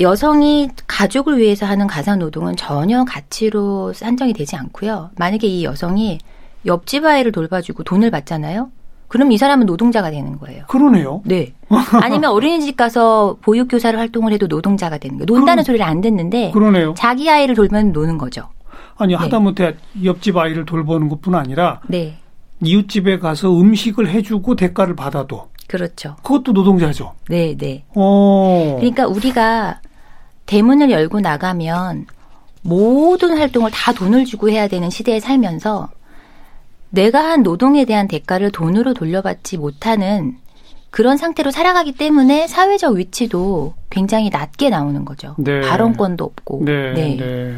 여성이 0.00 0.68
가족을 0.86 1.38
위해서 1.38 1.66
하는 1.66 1.88
가사 1.88 2.14
노동은 2.14 2.54
전혀 2.56 3.04
가치로 3.04 3.92
산정이 3.92 4.32
되지 4.32 4.54
않고요. 4.54 5.10
만약에 5.16 5.48
이 5.48 5.64
여성이 5.64 6.18
옆집 6.66 7.04
아이를 7.04 7.32
돌봐주고 7.32 7.82
돈을 7.82 8.12
받잖아요. 8.12 8.70
그럼 9.08 9.32
이 9.32 9.38
사람은 9.38 9.66
노동자가 9.66 10.10
되는 10.10 10.38
거예요. 10.38 10.64
그러네요. 10.68 11.22
네. 11.24 11.54
아니면 12.02 12.30
어린이집 12.30 12.76
가서 12.76 13.36
보육교사를 13.40 13.98
활동을 13.98 14.32
해도 14.32 14.46
노동자가 14.46 14.98
되는 14.98 15.16
거예요. 15.16 15.26
논다는 15.26 15.62
그럼- 15.62 15.64
소리를 15.64 15.84
안 15.84 16.00
듣는데 16.00 16.50
그러네요. 16.52 16.94
자기 16.96 17.28
아이를 17.30 17.54
돌면 17.54 17.92
노는 17.92 18.18
거죠. 18.18 18.48
아니 18.96 19.12
네. 19.14 19.16
하다못해 19.18 19.76
옆집 20.04 20.36
아이를 20.36 20.64
돌보는 20.66 21.08
것뿐 21.08 21.34
아니라 21.34 21.80
네. 21.88 22.18
이웃집에 22.62 23.18
가서 23.18 23.50
음식을 23.58 24.08
해주고 24.10 24.56
대가를 24.56 24.94
받아도 24.96 25.48
그렇죠. 25.68 26.16
그것도 26.22 26.52
노동자죠. 26.52 27.12
네, 27.28 27.56
네. 27.56 27.84
어. 27.94 28.76
그러니까 28.78 29.06
우리가 29.06 29.80
대문을 30.46 30.90
열고 30.90 31.20
나가면 31.20 32.06
모든 32.62 33.36
활동을 33.38 33.70
다 33.70 33.92
돈을 33.92 34.24
주고 34.24 34.50
해야 34.50 34.66
되는 34.66 34.90
시대에 34.90 35.20
살면서 35.20 35.88
내가 36.90 37.24
한 37.24 37.42
노동에 37.42 37.84
대한 37.84 38.08
대가를 38.08 38.50
돈으로 38.50 38.94
돌려받지 38.94 39.58
못하는 39.58 40.36
그런 40.90 41.16
상태로 41.16 41.50
살아가기 41.50 41.92
때문에 41.92 42.46
사회적 42.46 42.96
위치도 42.96 43.74
굉장히 43.90 44.30
낮게 44.30 44.70
나오는 44.70 45.04
거죠. 45.04 45.34
네. 45.38 45.60
발언권도 45.60 46.24
없고. 46.24 46.62
네, 46.64 46.94
네. 46.94 47.54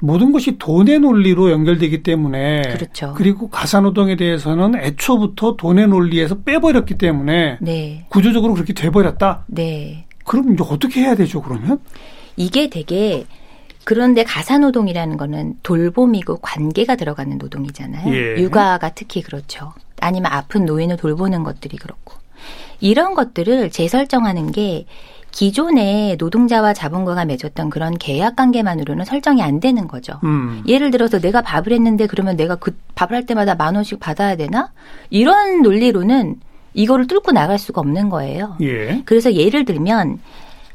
모든 0.00 0.32
것이 0.32 0.58
돈의 0.58 1.00
논리로 1.00 1.50
연결되기 1.50 2.02
때문에 2.02 2.62
그렇죠. 2.62 3.14
그리고 3.16 3.48
가사노동에 3.48 4.16
대해서는 4.16 4.76
애초부터 4.76 5.56
돈의 5.56 5.88
논리에서 5.88 6.40
빼버렸기 6.40 6.98
때문에 6.98 7.58
네. 7.60 8.04
구조적으로 8.10 8.54
그렇게 8.54 8.74
돼버렸다. 8.74 9.44
네. 9.46 10.04
그럼 10.24 10.52
이제 10.52 10.64
어떻게 10.68 11.00
해야 11.00 11.14
되죠? 11.14 11.40
그러면 11.42 11.80
이게 12.36 12.68
되게 12.68 13.24
그런데 13.84 14.24
가사노동이라는 14.24 15.16
거는 15.16 15.58
돌봄이고 15.62 16.38
관계가 16.38 16.96
들어가는 16.96 17.38
노동이잖아요. 17.38 18.14
예. 18.14 18.42
육아가 18.42 18.90
특히 18.94 19.22
그렇죠. 19.22 19.72
아니면 20.00 20.32
아픈 20.32 20.64
노인을 20.64 20.96
돌보는 20.96 21.44
것들이 21.44 21.76
그렇고. 21.76 22.14
이런 22.80 23.14
것들을 23.14 23.70
재설정하는 23.70 24.52
게 24.52 24.86
기존에 25.30 26.16
노동자와 26.18 26.74
자본가가 26.74 27.24
맺었던 27.24 27.68
그런 27.70 27.98
계약 27.98 28.36
관계만으로는 28.36 29.04
설정이 29.04 29.42
안 29.42 29.58
되는 29.58 29.88
거죠. 29.88 30.20
음. 30.22 30.62
예를 30.68 30.90
들어서 30.92 31.18
내가 31.18 31.42
밥을 31.42 31.72
했는데 31.72 32.06
그러면 32.06 32.36
내가 32.36 32.54
그 32.54 32.76
밥을 32.94 33.16
할 33.16 33.26
때마다 33.26 33.56
만 33.56 33.74
원씩 33.74 33.98
받아야 33.98 34.36
되나? 34.36 34.70
이런 35.10 35.62
논리로는 35.62 36.36
이거를 36.74 37.06
뚫고 37.08 37.32
나갈 37.32 37.58
수가 37.58 37.80
없는 37.80 38.10
거예요. 38.10 38.56
예. 38.60 39.02
그래서 39.06 39.32
예를 39.32 39.64
들면 39.64 40.20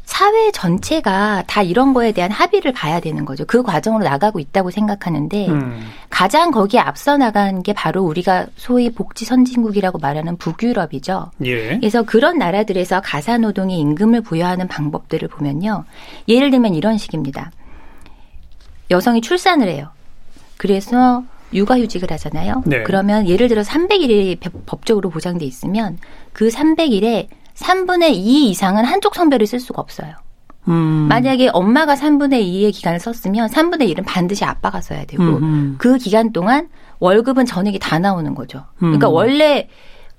사회 0.10 0.52
전체가 0.52 1.44
다 1.46 1.62
이런 1.62 1.94
거에 1.94 2.12
대한 2.12 2.32
합의를 2.32 2.74
봐야 2.74 3.00
되는 3.00 3.26
거죠. 3.26 3.46
그 3.46 3.62
과정으로 3.62 4.04
나가고 4.04 4.40
있다고 4.40 4.72
생각하는데 4.72 5.50
음. 5.50 5.88
가장 6.10 6.50
거기에 6.50 6.80
앞서 6.80 7.16
나간 7.16 7.62
게 7.62 7.74
바로 7.74 8.04
우리가 8.04 8.48
소위 8.56 8.90
복지 8.90 9.24
선진국이라고 9.26 10.00
말하는 10.00 10.36
북유럽이죠. 10.38 11.30
예. 11.46 11.78
그래서 11.78 12.02
그런 12.02 12.40
나라들에서 12.40 13.02
가사 13.02 13.38
노동에 13.38 13.76
임금을 13.76 14.22
부여하는 14.22 14.68
방법들을 14.68 15.28
보면요. 15.28 15.86
예를 16.28 16.50
들면 16.50 16.74
이런 16.74 16.98
식입니다. 16.98 17.52
여성이 18.90 19.22
출산을 19.22 19.70
해요. 19.70 19.90
그래서 20.58 21.24
육아휴직을 21.54 22.12
하잖아요. 22.14 22.64
네. 22.66 22.82
그러면 22.82 23.30
예를 23.30 23.48
들어 23.48 23.62
300일이 23.62 24.40
법적으로 24.66 25.12
보장돼 25.12 25.46
있으면 25.46 26.00
그 26.34 26.48
300일에 26.48 27.28
3분의 27.60 28.14
2 28.14 28.50
이상은 28.50 28.86
한쪽 28.86 29.16
성별을 29.16 29.48
쓸 29.48 29.60
수가 29.60 29.82
없어요. 29.82 30.14
음. 30.68 31.08
만약에 31.10 31.50
엄마가 31.52 31.96
3분의 31.96 32.44
2의 32.44 32.74
기간을 32.74 33.00
썼으면 33.00 33.50
3분의 33.50 33.94
1은 33.96 34.04
반드시 34.06 34.46
아빠가 34.46 34.82
써야 34.82 35.06
되고 35.06 35.24
음. 35.24 35.76
그 35.78 35.98
기간 35.98 36.32
동안 36.32 36.70
월급은 37.00 37.46
전액이 37.46 37.80
다 37.80 37.98
나오는 38.00 38.36
거죠. 38.36 38.66
그러니까 38.78 39.08
음. 39.10 39.14
원래 39.14 39.68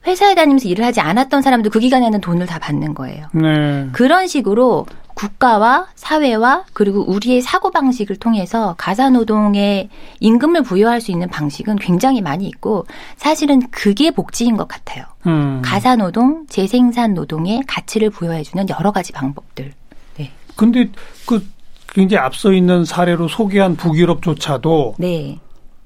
회사에 0.07 0.35
다니면서 0.35 0.69
일을 0.69 0.85
하지 0.85 1.01
않았던 1.01 1.43
사람도 1.43 1.71
그 1.71 1.79
기간에는 1.79 2.21
돈을 2.21 2.47
다 2.47 2.59
받는 2.59 2.95
거예요. 2.95 3.27
네. 3.35 3.89
그런 3.93 4.27
식으로 4.27 4.87
국가와 5.21 5.89
사회와 5.97 6.65
그리고 6.73 7.05
우리의 7.07 7.43
사고 7.43 7.71
방식을 7.71 8.17
통해서 8.17 8.75
가사 8.79 9.11
노동에 9.11 9.91
임금을 10.21 10.63
부여할 10.63 11.03
수 11.03 11.11
있는 11.11 11.29
방식은 11.29 11.77
굉장히 11.77 12.23
많이 12.23 12.47
있고 12.47 12.87
사실은 13.17 13.61
그게 13.71 14.11
복지인 14.13 14.57
것 14.57 14.67
같아요. 14.67 15.05
음. 15.27 15.61
가사 15.63 15.97
노동, 15.97 16.47
재생산 16.47 17.13
노동에 17.13 17.61
가치를 17.67 18.09
부여해주는 18.09 18.67
여러 18.71 18.93
가지 18.93 19.13
방법들. 19.13 19.75
네. 20.17 20.31
근데 20.57 20.89
그 21.27 21.47
굉장히 21.89 22.25
앞서 22.25 22.53
있는 22.53 22.87
사례로 22.87 23.29
소개한 23.29 23.77
북유럽조차도 23.77 24.95
네. 24.99 25.39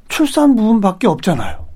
출산 0.09 0.55
부분밖에 0.55 1.09
없잖아요. 1.09 1.67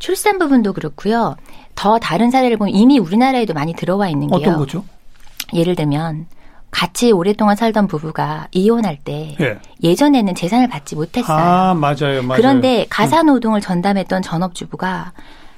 출산 0.00 0.40
부분도 0.40 0.72
그렇고요. 0.72 1.36
더 1.76 1.98
다른 2.00 2.32
사례를 2.32 2.56
보면 2.56 2.74
이미 2.74 2.98
우리나라에도 2.98 3.54
많이 3.54 3.72
들어와 3.72 4.08
있는 4.08 4.28
게요. 4.28 4.38
어떤 4.40 4.56
거죠? 4.56 4.84
예를 5.52 5.76
들면 5.76 6.26
같이 6.74 7.12
오랫동안 7.12 7.54
살던 7.54 7.86
부부가 7.86 8.48
이혼할 8.50 8.96
때 8.96 9.36
예. 9.40 9.58
예전에는 9.84 10.34
재산을 10.34 10.66
받지 10.68 10.96
못했어요. 10.96 11.38
아 11.38 11.74
맞아요, 11.74 12.22
맞아요. 12.24 12.36
그런데 12.36 12.84
가사 12.90 13.22
노동을 13.22 13.60
전담했던 13.60 14.22
전업주부가 14.22 15.12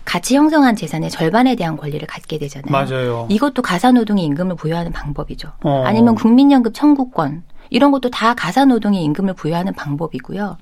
같이 0.04 0.36
형성한 0.36 0.76
재산의 0.76 1.08
절반에 1.10 1.54
대한 1.56 1.78
권리를 1.78 2.06
갖게 2.06 2.38
되잖아요. 2.38 2.70
맞아요. 2.70 3.26
이것도 3.30 3.62
가사 3.62 3.92
노동의 3.92 4.24
임금을 4.24 4.56
부여하는 4.56 4.92
방법이죠. 4.92 5.52
어. 5.64 5.84
아니면 5.86 6.14
국민연금 6.16 6.74
청구권 6.74 7.44
이런 7.70 7.92
것도 7.92 8.10
다 8.10 8.34
가사 8.34 8.66
노동의 8.66 9.02
임금을 9.02 9.32
부여하는 9.34 9.72
방법이고요. 9.72 10.58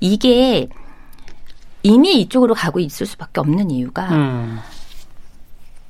이게 0.00 0.68
이미 1.82 2.20
이쪽으로 2.22 2.54
가고 2.54 2.80
있을 2.80 3.04
수밖에 3.06 3.40
없는 3.40 3.70
이유가 3.70 4.08
음. 4.12 4.60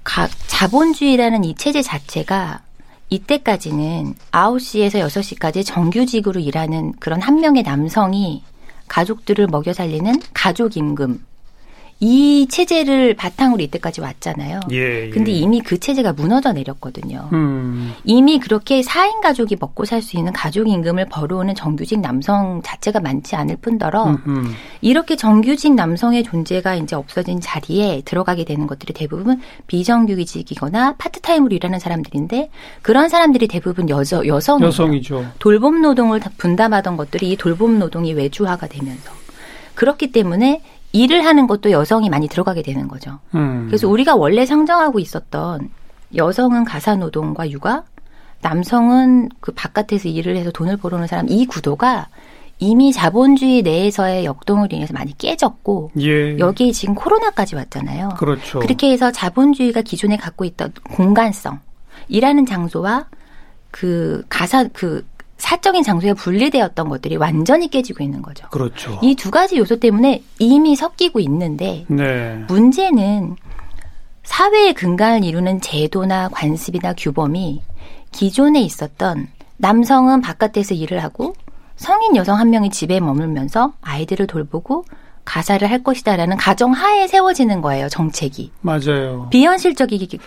가- 0.03 0.29
자본주의라는 0.49 1.45
이 1.45 1.55
체제 1.55 1.81
자체가 1.81 2.63
이때까지는 3.11 4.15
9시에서 4.33 5.05
6시까지 5.07 5.65
정규직으로 5.67 6.41
일하는 6.41 6.93
그런 7.01 7.21
한 7.21 7.41
명의 7.41 7.63
남성이 7.63 8.43
가족들을 8.89 9.47
먹여 9.49 9.73
살리는 9.73 10.15
가족 10.33 10.77
임금 10.77 11.25
이 12.03 12.47
체제를 12.49 13.15
바탕으로 13.15 13.63
이때까지 13.63 14.01
왔잖아요. 14.01 14.61
예, 14.73 15.07
예. 15.07 15.11
근데 15.11 15.33
이미 15.33 15.61
그 15.61 15.79
체제가 15.79 16.15
무너져 16.15 16.53
내렸거든요. 16.53 17.29
음. 17.35 17.93
이미 18.05 18.41
그렇게 18.41 18.81
4인 18.81 19.21
가족이 19.21 19.57
먹고 19.61 19.85
살 19.85 20.01
수 20.01 20.17
있는 20.17 20.33
가족 20.33 20.67
임금을 20.67 21.11
벌어오는 21.11 21.55
정규직 21.55 22.01
남성 22.01 22.63
자체가 22.65 23.01
많지 23.01 23.37
않을 23.37 23.57
뿐더러 23.61 24.05
음, 24.05 24.19
음. 24.27 24.55
이렇게 24.81 25.17
정규직 25.17 25.75
남성의 25.75 26.25
존재가 26.25 26.77
이제 26.77 26.97
없어진 26.97 27.41
자리에 27.41 28.03
들어가게 28.05 28.45
되는 28.45 28.67
것들이 28.67 28.93
대부분 28.93 29.41
비정규직이거나 29.67 30.97
파트타임으로 30.97 31.55
일하는 31.55 31.79
사람들인데 31.79 32.51
그런 32.83 33.09
사람들이 33.09 33.49
대부분 33.49 33.89
여저, 33.89 34.27
여성이에요. 34.27 34.69
여성이죠. 34.69 35.27
돌봄 35.39 35.83
노동을 35.83 36.21
다 36.21 36.31
분담하던 36.39 36.97
것들이 36.97 37.33
이 37.33 37.37
돌봄 37.37 37.79
노동이 37.79 38.13
외주화가 38.15 38.67
되면서 38.69 39.13
그렇기 39.75 40.13
때문에 40.13 40.63
일을 40.93 41.25
하는 41.25 41.47
것도 41.47 41.71
여성이 41.71 42.11
많이 42.11 42.29
들어가게 42.29 42.63
되는 42.63 42.89
거죠. 42.89 43.21
음. 43.35 43.67
그래서 43.69 43.89
우리가 43.89 44.17
원래 44.17 44.45
상정하고 44.45 44.99
있었던 44.99 45.71
여성은 46.17 46.65
가사 46.65 46.97
노동과 46.97 47.51
육아, 47.51 47.85
남성은 48.43 49.29
그 49.41 49.53
바깥에서 49.53 50.09
일을 50.09 50.37
해서 50.37 50.51
돈을 50.51 50.79
벌어오는 50.79 51.07
사람 51.07 51.29
이 51.29 51.47
구도가 51.47 52.09
이미 52.61 52.93
자본주의 52.93 53.63
내에서의 53.63 54.27
역동으로 54.27 54.69
인해서 54.71 54.93
많이 54.93 55.17
깨졌고 55.17 55.93
예. 56.01 56.39
여기에 56.39 56.73
지금 56.73 56.95
코로나까지 56.95 57.57
왔잖아요. 57.57 58.11
그렇죠. 58.19 58.61
그렇게 58.61 58.91
해서 58.91 59.11
자본주의가 59.11 59.81
기존에 59.81 60.17
갖고 60.19 60.45
있던 60.45 60.73
공간성, 60.95 61.59
일하는 62.09 62.45
장소와 62.45 63.07
그 63.71 64.23
가사 64.29 64.69
그 64.75 65.07
사적인 65.39 65.83
장소에 65.83 66.13
분리되었던 66.13 66.89
것들이 66.91 67.17
완전히 67.17 67.71
깨지고 67.71 68.05
있는 68.05 68.21
거죠. 68.21 68.47
그렇죠. 68.51 68.99
이 69.03 69.15
두 69.15 69.31
가지 69.31 69.57
요소 69.57 69.81
때문에 69.81 70.23
이미 70.39 70.77
섞이고 70.77 71.19
있는데 71.21 71.87
네. 71.89 72.45
문제는 72.47 73.37
사회의 74.23 74.75
근간을 74.75 75.25
이루는 75.25 75.63
제도나 75.63 76.29
관습이나 76.29 76.93
규범이 76.93 77.63
기존에 78.13 78.61
있었던 78.61 79.29
남성은 79.57 80.21
바깥에서 80.21 80.75
일을 80.75 81.03
하고 81.03 81.35
성인 81.81 82.15
여성 82.15 82.39
한 82.39 82.51
명이 82.51 82.69
집에 82.69 83.01
머물면서 83.01 83.73
아이들을 83.81 84.27
돌보고 84.27 84.85
가사를 85.25 85.69
할 85.71 85.83
것이다라는 85.83 86.37
가정 86.37 86.73
하에 86.73 87.07
세워지는 87.07 87.63
거예요 87.63 87.89
정책이 87.89 88.53
맞아요. 88.61 89.29
비현실적이기 89.31 90.19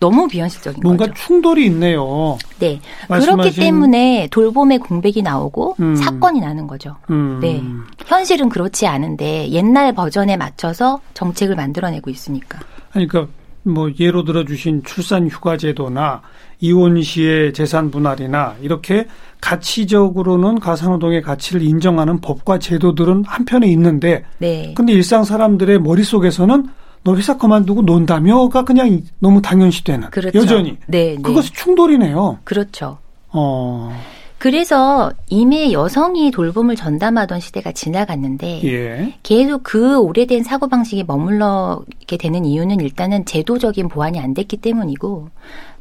너무 0.00 0.28
비현실적인 0.28 0.82
뭔가 0.82 1.06
거죠. 1.06 1.14
충돌이 1.22 1.64
있네요. 1.66 2.36
네 2.58 2.80
말씀하신- 3.08 3.36
그렇기 3.36 3.54
때문에 3.54 4.28
돌봄의 4.30 4.78
공백이 4.80 5.22
나오고 5.22 5.76
음. 5.80 5.96
사건이 5.96 6.40
나는 6.40 6.66
거죠. 6.66 6.96
음. 7.10 7.38
네 7.40 7.62
현실은 8.06 8.50
그렇지 8.50 8.86
않은데 8.86 9.48
옛날 9.48 9.94
버전에 9.94 10.36
맞춰서 10.36 11.00
정책을 11.14 11.56
만들어내고 11.56 12.10
있으니까. 12.10 12.58
그러니까 12.90 13.28
뭐 13.62 13.90
예로 13.98 14.24
들어 14.24 14.44
주신 14.44 14.82
출산 14.84 15.26
휴가 15.28 15.56
제도나 15.56 16.20
이혼 16.60 17.02
시의 17.02 17.52
재산 17.52 17.90
분할이나 17.90 18.56
이렇게 18.62 19.06
가치적으로는 19.40 20.60
가사노동의 20.60 21.22
가치를 21.22 21.62
인정하는 21.62 22.20
법과 22.20 22.58
제도들은 22.58 23.24
한편에 23.26 23.66
있는데 23.68 24.24
네. 24.38 24.72
근데 24.74 24.92
일상 24.92 25.24
사람들의 25.24 25.80
머릿속에서는 25.80 26.68
너 27.04 27.16
회사 27.16 27.36
그만두고 27.36 27.82
논다며가 27.82 28.64
그냥 28.64 29.02
너무 29.20 29.40
당연시되는 29.40 30.10
그렇죠. 30.10 30.38
여전히 30.38 30.76
네, 30.86 31.14
네. 31.14 31.22
그것이 31.22 31.52
충돌이네요. 31.52 32.38
그렇죠. 32.44 32.98
어. 33.28 33.96
그래서 34.38 35.12
이미 35.28 35.72
여성이 35.72 36.30
돌봄을 36.30 36.76
전담하던 36.76 37.40
시대가 37.40 37.72
지나갔는데 37.72 38.62
예. 38.64 39.14
계속 39.22 39.62
그 39.62 39.98
오래된 39.98 40.42
사고 40.42 40.68
방식에 40.68 41.04
머물러게 41.04 42.16
되는 42.18 42.44
이유는 42.44 42.80
일단은 42.80 43.24
제도적인 43.24 43.88
보완이 43.88 44.20
안 44.20 44.34
됐기 44.34 44.58
때문이고 44.58 45.30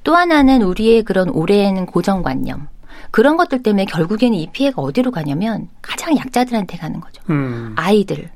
또 0.03 0.15
하나는 0.15 0.61
우리의 0.61 1.03
그런 1.03 1.29
오랜 1.29 1.85
고정관념 1.85 2.67
그런 3.11 3.37
것들 3.37 3.61
때문에 3.61 3.85
결국에는 3.85 4.37
이 4.37 4.47
피해가 4.51 4.81
어디로 4.81 5.11
가냐면 5.11 5.67
가장 5.81 6.15
약자들한테 6.17 6.77
가는 6.77 6.99
거죠. 6.99 7.21
음. 7.29 7.73
아이들. 7.75 8.29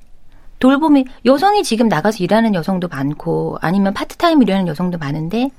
돌봄이 0.59 1.05
여성이 1.25 1.63
지금 1.63 1.87
나가서 1.87 2.23
일하는 2.23 2.53
여성도 2.53 2.89
많고 2.89 3.57
아니면 3.61 3.93
파트타임 3.93 4.41
일하는 4.41 4.67
여성도 4.67 4.97
많은데 4.97 5.49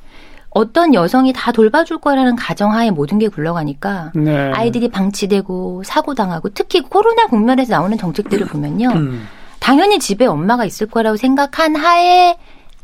어떤 0.51 0.95
여성이 0.95 1.33
다 1.33 1.53
돌봐줄 1.53 1.99
거라는 1.99 2.37
가정하에 2.37 2.91
모든 2.91 3.19
게 3.19 3.29
굴러가니까 3.29 4.13
네. 4.15 4.51
아이들이 4.53 4.89
방치되고 4.89 5.83
사고 5.85 6.15
당하고 6.15 6.49
특히 6.51 6.83
코로나 6.83 7.27
국면에서 7.27 7.73
나오는 7.75 7.97
정책들을 7.97 8.47
보면요. 8.49 8.89
음. 8.89 9.27
당연히 9.61 9.99
집에 9.99 10.27
엄마가 10.27 10.65
있을 10.65 10.89
거라고 10.89 11.17
생각한 11.17 11.77
하에 11.77 12.37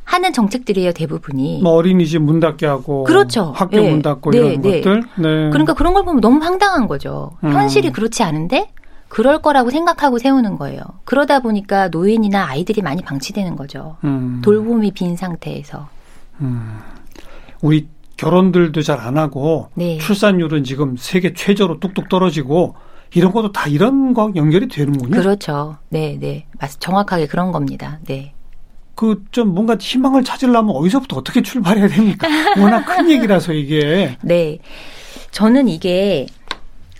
하는 0.05 0.33
정책들이에요, 0.33 0.92
대부분이. 0.92 1.62
뭐 1.62 1.72
어린이집 1.72 2.22
문 2.22 2.38
닫게 2.38 2.64
하고 2.64 3.02
그렇죠. 3.02 3.52
학교 3.57 3.79
네. 3.79 3.90
문 3.90 4.02
닫고 4.02 4.31
네, 4.31 4.38
이런 4.38 4.61
네. 4.61 4.81
것들. 4.81 5.02
네. 5.16 5.50
그러니까 5.50 5.74
그런 5.74 5.94
걸 5.94 6.05
보면 6.05 6.20
너무 6.20 6.38
황당한 6.44 6.87
거죠. 6.87 7.33
음. 7.42 7.52
현실이 7.52 7.90
그렇지 7.90 8.22
않은데 8.22 8.70
그럴 9.09 9.42
거라고 9.42 9.70
생각하고 9.70 10.18
세우는 10.18 10.57
거예요. 10.59 10.81
그러다 11.05 11.40
보니까 11.40 11.88
노인이나 11.88 12.46
아이들이 12.46 12.83
많이 12.83 13.02
방치되는 13.02 13.57
거죠. 13.57 13.96
음. 14.05 14.40
돌봄이 14.44 14.92
빈 14.92 15.16
상태에서. 15.16 15.88
우리 17.62 17.88
결혼들도 18.16 18.81
잘 18.83 18.99
안 19.01 19.19
하고 19.19 19.69
네. 19.75 19.99
출산율은 19.99 20.64
지금 20.64 20.97
세계 20.97 21.33
최저로 21.35 21.81
뚝뚝 21.81 22.09
떨어지고 22.09 22.75
이런 23.14 23.33
것도 23.33 23.53
다 23.53 23.69
이런 23.69 24.14
거 24.14 24.33
연결이 24.35 24.69
되는군요. 24.69 25.11
그렇죠. 25.21 25.77
네, 25.90 26.16
네. 26.21 26.47
맞, 26.61 26.71
정확하게 26.81 27.27
그런 27.27 27.53
겁니다. 27.53 27.99
네. 28.07 28.33
그 28.95 29.23
좀 29.31 29.49
뭔가 29.55 29.77
희망을 29.79 30.25
찾으려면 30.25 30.75
어디서부터 30.75 31.16
어떻게 31.19 31.42
출발해야 31.42 31.88
됩니까? 31.88 32.27
워낙 32.59 32.85
큰 32.87 33.11
얘기라서 33.11 33.53
이게 33.53 34.16
네. 34.25 34.59
저는 35.31 35.69
이게 35.69 36.27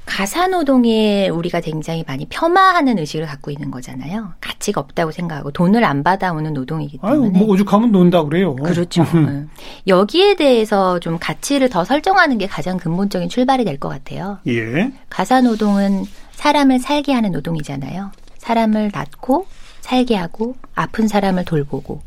가사노동에 0.07 1.29
우리가 1.29 1.61
굉장히 1.61 2.05
많이 2.07 2.27
폄하하는 2.27 2.99
의식을 2.99 3.27
갖고 3.27 3.51
있는 3.51 3.71
거잖아요. 3.71 4.33
가치가 4.41 4.81
없다고 4.81 5.11
생각하고 5.11 5.51
돈을 5.51 5.85
안 5.85 6.03
받아오는 6.03 6.53
노동이기 6.55 7.01
아유 7.03 7.15
때문에. 7.23 7.39
뭐 7.39 7.49
오죽하면 7.49 7.93
논다 7.93 8.23
그래요. 8.23 8.55
그렇죠. 8.57 9.03
음. 9.15 9.51
여기에 9.87 10.37
대해서 10.37 10.99
좀 11.01 11.19
가치를 11.19 11.69
더 11.69 11.85
설정하는 11.85 12.39
게 12.39 12.47
가장 12.47 12.79
근본적인 12.79 13.29
출발이 13.29 13.65
될 13.65 13.77
것 13.79 13.91
같아요. 13.91 14.39
예. 14.47 14.91
가사노동은 15.11 16.05
사람을 16.33 16.79
살게 16.79 17.13
하는 17.13 17.31
노동이잖아요. 17.33 18.11
사람을 18.39 18.91
낳고 18.95 19.47
살게 19.81 20.17
하고 20.17 20.57
아픈 20.75 21.09
사람을 21.09 21.45
돌보고. 21.45 22.01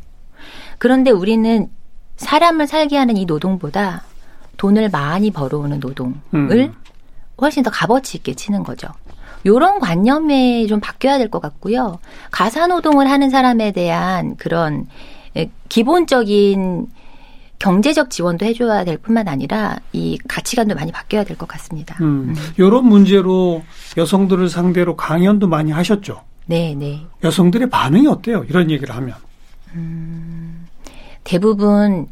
그런데 0.78 1.10
우리는 1.12 1.68
사람을 2.16 2.66
살게 2.66 2.96
하는 2.96 3.16
이 3.16 3.24
노동보다 3.24 4.02
돈을 4.56 4.88
많이 4.88 5.30
벌어오는 5.30 5.78
노동을 5.78 6.14
음. 6.34 6.74
훨씬 7.40 7.62
더 7.62 7.70
값어치 7.70 8.18
있게 8.18 8.34
치는 8.34 8.62
거죠. 8.62 8.88
요런 9.46 9.78
관념에 9.80 10.66
좀 10.66 10.80
바뀌어야 10.80 11.16
될 11.18 11.30
것 11.30 11.40
같고요. 11.40 11.98
가사 12.30 12.66
노동을 12.66 13.10
하는 13.10 13.30
사람에 13.30 13.72
대한 13.72 14.36
그런 14.36 14.86
에, 15.36 15.50
기본적인 15.68 16.88
경제적 17.58 18.10
지원도 18.10 18.46
해줘야 18.46 18.84
될 18.84 18.96
뿐만 18.98 19.28
아니라 19.28 19.76
이 19.92 20.18
가치관도 20.28 20.74
많이 20.74 20.92
바뀌어야 20.92 21.24
될 21.24 21.36
것 21.36 21.46
같습니다. 21.48 21.96
음. 22.00 22.34
이런 22.58 22.86
문제로 22.86 23.62
여성들을 23.96 24.48
상대로 24.48 24.96
강연도 24.96 25.46
많이 25.46 25.70
하셨죠. 25.70 26.22
네, 26.46 26.74
네. 26.74 27.00
여성들의 27.22 27.70
반응이 27.70 28.06
어때요? 28.08 28.44
이런 28.48 28.70
얘기를 28.70 28.94
하면. 28.96 29.14
대부분 31.24 32.08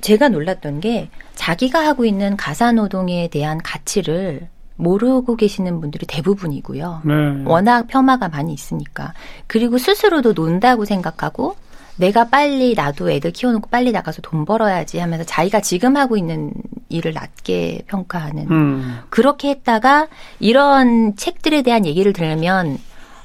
제가 0.00 0.28
놀랐던 0.28 0.80
게 0.80 1.08
자기가 1.34 1.84
하고 1.86 2.04
있는 2.04 2.36
가사 2.36 2.72
노동에 2.72 3.28
대한 3.28 3.58
가치를 3.58 4.48
모르고 4.76 5.36
계시는 5.36 5.80
분들이 5.80 6.06
대부분이고요. 6.06 7.02
네. 7.04 7.14
워낙 7.44 7.86
폄하가 7.88 8.28
많이 8.28 8.52
있으니까. 8.52 9.12
그리고 9.46 9.76
스스로도 9.76 10.32
논다고 10.32 10.84
생각하고 10.84 11.56
내가 11.96 12.28
빨리 12.28 12.74
나도 12.74 13.10
애들 13.10 13.32
키워놓고 13.32 13.70
빨리 13.70 13.90
나가서 13.90 14.22
돈 14.22 14.44
벌어야지 14.44 15.00
하면서 15.00 15.24
자기가 15.24 15.60
지금 15.60 15.96
하고 15.96 16.16
있는 16.16 16.52
일을 16.88 17.12
낮게 17.12 17.82
평가하는 17.88 18.50
음. 18.50 18.98
그렇게 19.10 19.50
했다가 19.50 20.06
이런 20.38 21.16
책들에 21.16 21.62
대한 21.62 21.84
얘기를 21.84 22.12
들으면 22.12 22.78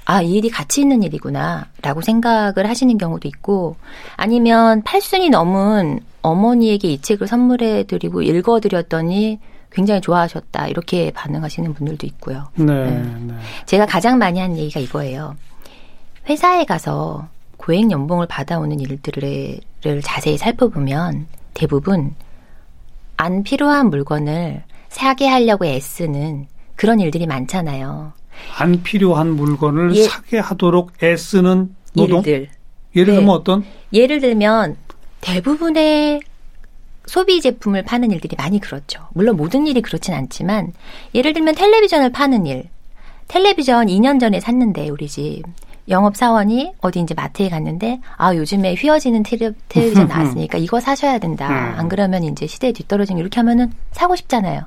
아, 0.05 0.21
이 0.21 0.33
일이 0.33 0.49
가치 0.49 0.81
있는 0.81 1.03
일이구나 1.03 1.67
라고 1.81 2.01
생각을 2.01 2.67
하시는 2.67 2.97
경우도 2.97 3.27
있고 3.27 3.77
아니면 4.17 4.81
팔순이 4.81 5.29
넘은 5.29 5.99
어머니에게 6.23 6.87
이 6.93 7.01
책을 7.01 7.27
선물해 7.27 7.83
드리고 7.83 8.23
읽어 8.23 8.59
드렸더니 8.59 9.39
굉장히 9.71 10.01
좋아하셨다 10.01 10.67
이렇게 10.67 11.11
반응하시는 11.11 11.73
분들도 11.73 12.07
있고요. 12.07 12.47
네. 12.55 12.65
네. 12.65 13.15
네. 13.27 13.33
제가 13.65 13.85
가장 13.85 14.17
많이 14.17 14.39
하는 14.39 14.57
얘기가 14.57 14.79
이거예요. 14.79 15.35
회사에 16.27 16.65
가서 16.65 17.27
고액 17.57 17.91
연봉을 17.91 18.27
받아오는 18.27 18.79
일들을 18.79 19.59
자세히 20.01 20.37
살펴보면 20.37 21.27
대부분 21.53 22.15
안 23.17 23.43
필요한 23.43 23.89
물건을 23.89 24.63
사게 24.89 25.27
하려고 25.27 25.65
애쓰는 25.65 26.47
그런 26.75 26.99
일들이 26.99 27.25
많잖아요. 27.25 28.13
안 28.57 28.83
필요한 28.83 29.35
물건을 29.35 29.95
예. 29.95 30.03
사게 30.03 30.39
하도록 30.39 30.91
애쓰는 31.01 31.75
노동. 31.93 32.23
예를 32.25 32.49
네. 32.95 33.05
들면 33.05 33.29
어떤? 33.29 33.65
예를 33.91 34.19
들면 34.21 34.75
대부분의 35.23 36.19
소비 37.05 37.41
제품을 37.41 37.83
파는 37.83 38.11
일들이 38.11 38.35
많이 38.37 38.59
그렇죠. 38.59 39.07
물론 39.13 39.37
모든 39.37 39.67
일이 39.67 39.81
그렇진 39.81 40.13
않지만 40.13 40.73
예를 41.15 41.33
들면 41.33 41.55
텔레비전을 41.55 42.11
파는 42.11 42.45
일. 42.45 42.69
텔레비전 43.27 43.87
2년 43.87 44.19
전에 44.19 44.39
샀는데 44.39 44.89
우리 44.89 45.07
집 45.07 45.43
영업 45.89 46.15
사원이 46.15 46.73
어디 46.81 46.99
이제 46.99 47.13
마트에 47.13 47.49
갔는데 47.49 47.99
아 48.17 48.35
요즘에 48.35 48.75
휘어지는 48.75 49.23
텔레, 49.23 49.51
텔레비전 49.69 50.07
나왔으니까 50.07 50.57
이거 50.57 50.79
사셔야 50.79 51.17
된다. 51.19 51.47
음. 51.47 51.79
안 51.79 51.89
그러면 51.89 52.23
이제 52.23 52.45
시대에 52.45 52.71
뒤떨어지는 52.71 53.19
이렇게 53.19 53.39
하면은 53.39 53.71
사고 53.91 54.15
싶잖아요. 54.15 54.61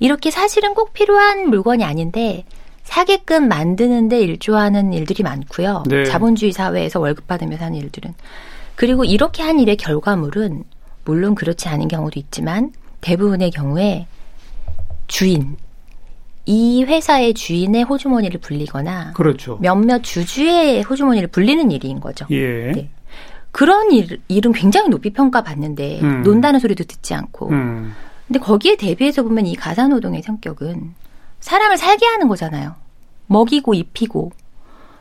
이렇게 0.00 0.30
사실은 0.30 0.74
꼭 0.74 0.92
필요한 0.92 1.50
물건이 1.50 1.84
아닌데 1.84 2.44
사게끔 2.84 3.48
만드는데 3.48 4.20
일조하는 4.20 4.92
일들이 4.92 5.22
많고요. 5.22 5.84
네. 5.86 6.04
자본주의 6.04 6.52
사회에서 6.52 6.98
월급 6.98 7.26
받으면서 7.28 7.66
하는 7.66 7.78
일들은 7.78 8.14
그리고 8.80 9.04
이렇게 9.04 9.42
한 9.42 9.60
일의 9.60 9.76
결과물은 9.76 10.64
물론 11.04 11.34
그렇지 11.34 11.68
않은 11.68 11.88
경우도 11.88 12.18
있지만 12.18 12.72
대부분의 13.02 13.50
경우에 13.50 14.06
주인 15.06 15.58
이 16.46 16.82
회사의 16.84 17.34
주인의 17.34 17.82
호주머니를 17.82 18.40
불리거나 18.40 19.12
그렇죠. 19.12 19.58
몇몇 19.60 20.00
주주의 20.02 20.80
호주머니를 20.80 21.28
불리는 21.28 21.70
일인 21.70 22.00
거죠. 22.00 22.24
예. 22.30 22.72
네. 22.72 22.88
그런 23.52 23.92
일, 23.92 24.22
일은 24.28 24.52
굉장히 24.52 24.88
높이 24.88 25.12
평가받는데 25.12 26.00
음. 26.00 26.22
논다는 26.22 26.58
소리도 26.58 26.84
듣지 26.84 27.12
않고 27.12 27.50
음. 27.50 27.92
근데 28.28 28.38
거기에 28.38 28.76
대비해서 28.76 29.22
보면 29.22 29.44
이 29.44 29.56
가사노동의 29.56 30.22
성격은 30.22 30.94
사람을 31.40 31.76
살게 31.76 32.06
하는 32.06 32.28
거잖아요. 32.28 32.76
먹이고 33.26 33.74
입히고. 33.74 34.32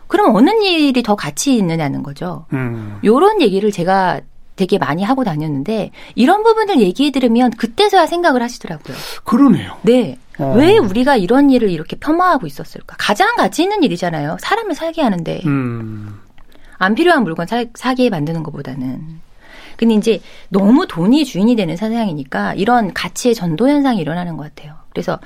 그럼 0.09 0.35
어느 0.35 0.49
일이 0.49 1.03
더 1.03 1.15
가치 1.15 1.55
있느냐는 1.55 2.01
거죠. 2.01 2.45
음. 2.51 2.99
요런 3.05 3.41
얘기를 3.41 3.71
제가 3.71 4.21
되게 4.55 4.79
많이 4.79 5.03
하고 5.03 5.23
다녔는데 5.23 5.91
이런 6.15 6.43
부분을 6.43 6.81
얘기해 6.81 7.11
들으면 7.11 7.51
그때서야 7.51 8.07
생각을 8.07 8.41
하시더라고요. 8.41 8.97
그러네요. 9.23 9.77
네. 9.83 10.17
어. 10.39 10.55
왜 10.57 10.77
우리가 10.79 11.15
이런 11.15 11.51
일을 11.51 11.69
이렇게 11.69 11.95
폄하하고 11.95 12.47
있었을까? 12.47 12.95
가장 12.97 13.35
가치 13.35 13.63
있는 13.63 13.83
일이잖아요. 13.83 14.37
사람을 14.41 14.73
살게 14.73 15.01
하는데 15.01 15.41
음. 15.45 16.19
안 16.79 16.95
필요한 16.95 17.23
물건 17.23 17.45
사, 17.45 17.63
사게 17.75 18.09
만드는 18.09 18.41
것보다는. 18.41 19.19
근데 19.77 19.93
이제 19.93 20.19
너무 20.49 20.87
돈이 20.87 21.23
주인이 21.23 21.55
되는 21.55 21.77
세상이니까 21.77 22.55
이런 22.55 22.93
가치의 22.93 23.35
전도 23.35 23.69
현상이 23.69 24.01
일어나는 24.01 24.37
것 24.37 24.43
같아요. 24.43 24.73
그래서 24.89 25.19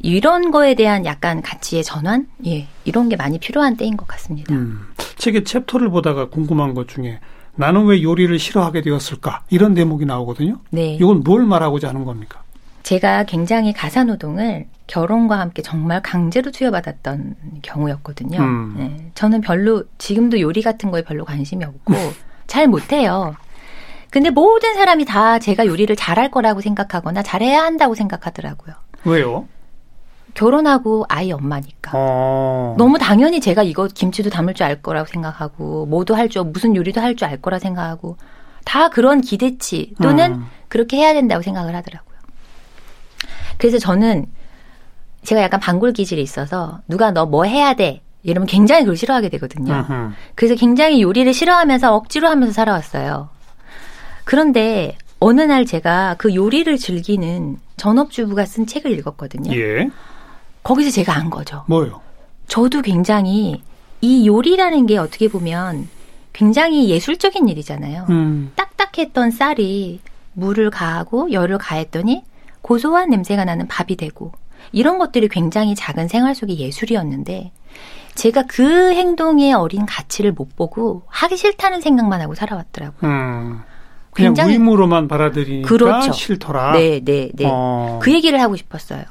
이런 0.00 0.50
거에 0.50 0.74
대한 0.74 1.04
약간 1.04 1.42
가치의 1.42 1.84
전환? 1.84 2.26
예. 2.46 2.68
이런 2.84 3.08
게 3.08 3.16
많이 3.16 3.38
필요한 3.38 3.76
때인 3.76 3.96
것 3.96 4.06
같습니다. 4.08 4.54
음. 4.54 4.80
책의 5.16 5.44
챕터를 5.44 5.88
보다가 5.90 6.28
궁금한 6.28 6.74
것 6.74 6.88
중에 6.88 7.20
나는 7.54 7.86
왜 7.86 8.02
요리를 8.02 8.38
싫어하게 8.38 8.82
되었을까? 8.82 9.42
이런 9.50 9.74
대목이 9.74 10.04
나오거든요. 10.04 10.60
네. 10.70 10.94
이건 10.94 11.24
뭘 11.24 11.44
말하고자 11.44 11.88
하는 11.88 12.04
겁니까? 12.04 12.42
제가 12.84 13.24
굉장히 13.24 13.72
가사 13.72 14.04
노동을 14.04 14.66
결혼과 14.86 15.40
함께 15.40 15.60
정말 15.60 16.00
강제로 16.00 16.50
투여받았던 16.50 17.34
경우였거든요. 17.62 18.38
음. 18.40 18.74
네, 18.78 19.10
저는 19.14 19.40
별로 19.42 19.84
지금도 19.98 20.40
요리 20.40 20.62
같은 20.62 20.90
거에 20.90 21.02
별로 21.02 21.24
관심이 21.24 21.64
없고 21.64 21.92
잘 22.46 22.66
못해요. 22.66 23.34
근데 24.10 24.30
모든 24.30 24.74
사람이 24.74 25.04
다 25.04 25.38
제가 25.38 25.66
요리를 25.66 25.94
잘할 25.96 26.30
거라고 26.30 26.62
생각하거나 26.62 27.22
잘해야 27.22 27.62
한다고 27.62 27.94
생각하더라고요. 27.94 28.74
왜요? 29.04 29.46
결혼하고 30.38 31.04
아이 31.08 31.32
엄마니까. 31.32 31.90
어. 31.94 32.74
너무 32.78 32.96
당연히 32.98 33.40
제가 33.40 33.64
이거 33.64 33.88
김치도 33.92 34.30
담을 34.30 34.54
줄 34.54 34.66
알 34.68 34.80
거라고 34.82 35.08
생각하고 35.08 35.86
뭐도 35.86 36.14
할 36.14 36.28
줄 36.28 36.44
무슨 36.44 36.76
요리도 36.76 37.00
할 37.00 37.16
줄 37.16 37.24
알 37.28 37.40
거라 37.42 37.58
생각하고 37.58 38.16
다 38.64 38.88
그런 38.88 39.20
기대치 39.20 39.94
또는 40.00 40.34
음. 40.34 40.46
그렇게 40.68 40.96
해야 40.98 41.12
된다고 41.12 41.42
생각을 41.42 41.74
하더라고요. 41.74 42.16
그래서 43.56 43.78
저는 43.78 44.26
제가 45.24 45.42
약간 45.42 45.58
방골 45.60 45.92
기질이 45.92 46.22
있어서 46.22 46.80
누가 46.86 47.10
너 47.10 47.26
뭐 47.26 47.44
해야 47.44 47.74
돼 47.74 48.02
이러면 48.22 48.46
굉장히 48.46 48.82
그걸 48.82 48.96
싫어하게 48.96 49.30
되거든요. 49.30 49.72
음흠. 49.72 50.12
그래서 50.36 50.54
굉장히 50.54 51.02
요리를 51.02 51.32
싫어하면서 51.34 51.94
억지로 51.94 52.28
하면서 52.28 52.52
살아왔어요. 52.52 53.28
그런데 54.24 54.96
어느 55.18 55.40
날 55.40 55.64
제가 55.66 56.14
그 56.18 56.32
요리를 56.34 56.76
즐기는 56.76 57.56
전업주부가 57.76 58.44
쓴 58.44 58.66
책을 58.66 58.92
읽었거든요. 58.98 59.52
예. 59.56 59.90
거기서 60.62 60.90
제가 60.90 61.14
안 61.14 61.30
거죠. 61.30 61.64
뭐요? 61.66 62.00
저도 62.46 62.82
굉장히 62.82 63.62
이 64.00 64.26
요리라는 64.26 64.86
게 64.86 64.96
어떻게 64.98 65.28
보면 65.28 65.88
굉장히 66.32 66.88
예술적인 66.88 67.48
일이잖아요. 67.48 68.06
음. 68.10 68.52
딱딱했던 68.54 69.30
쌀이 69.32 70.00
물을 70.34 70.70
가하고 70.70 71.32
열을 71.32 71.58
가했더니 71.58 72.22
고소한 72.62 73.10
냄새가 73.10 73.44
나는 73.44 73.66
밥이 73.66 73.96
되고 73.96 74.32
이런 74.72 74.98
것들이 74.98 75.28
굉장히 75.28 75.74
작은 75.74 76.08
생활 76.08 76.34
속의 76.34 76.58
예술이었는데 76.58 77.50
제가 78.14 78.44
그 78.48 78.92
행동의 78.94 79.52
어린 79.52 79.86
가치를 79.86 80.32
못 80.32 80.54
보고 80.56 81.02
하기 81.06 81.36
싫다는 81.36 81.80
생각만 81.80 82.20
하고 82.20 82.34
살아왔더라고요. 82.34 83.10
음. 83.10 83.60
그냥 84.12 84.34
굉장히- 84.34 84.54
의무로만 84.54 85.06
받아들이니까 85.08 85.68
그렇죠. 85.68 86.12
싫더라. 86.12 86.72
네, 86.72 87.00
네, 87.04 87.30
네. 87.34 87.44
어. 87.48 87.98
그 88.02 88.12
얘기를 88.12 88.40
하고 88.40 88.56
싶었어요. 88.56 89.04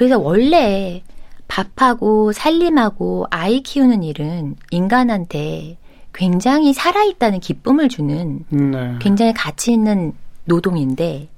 그래서 0.00 0.18
원래 0.18 1.02
밥하고 1.46 2.32
살림하고 2.32 3.26
아이 3.28 3.60
키우는 3.60 4.02
일은 4.02 4.56
인간한테 4.70 5.76
굉장히 6.14 6.72
살아있다는 6.72 7.40
기쁨을 7.40 7.90
주는 7.90 8.46
네. 8.48 8.96
굉장히 8.98 9.34
가치 9.34 9.74
있는 9.74 10.14
노동인데 10.46 11.28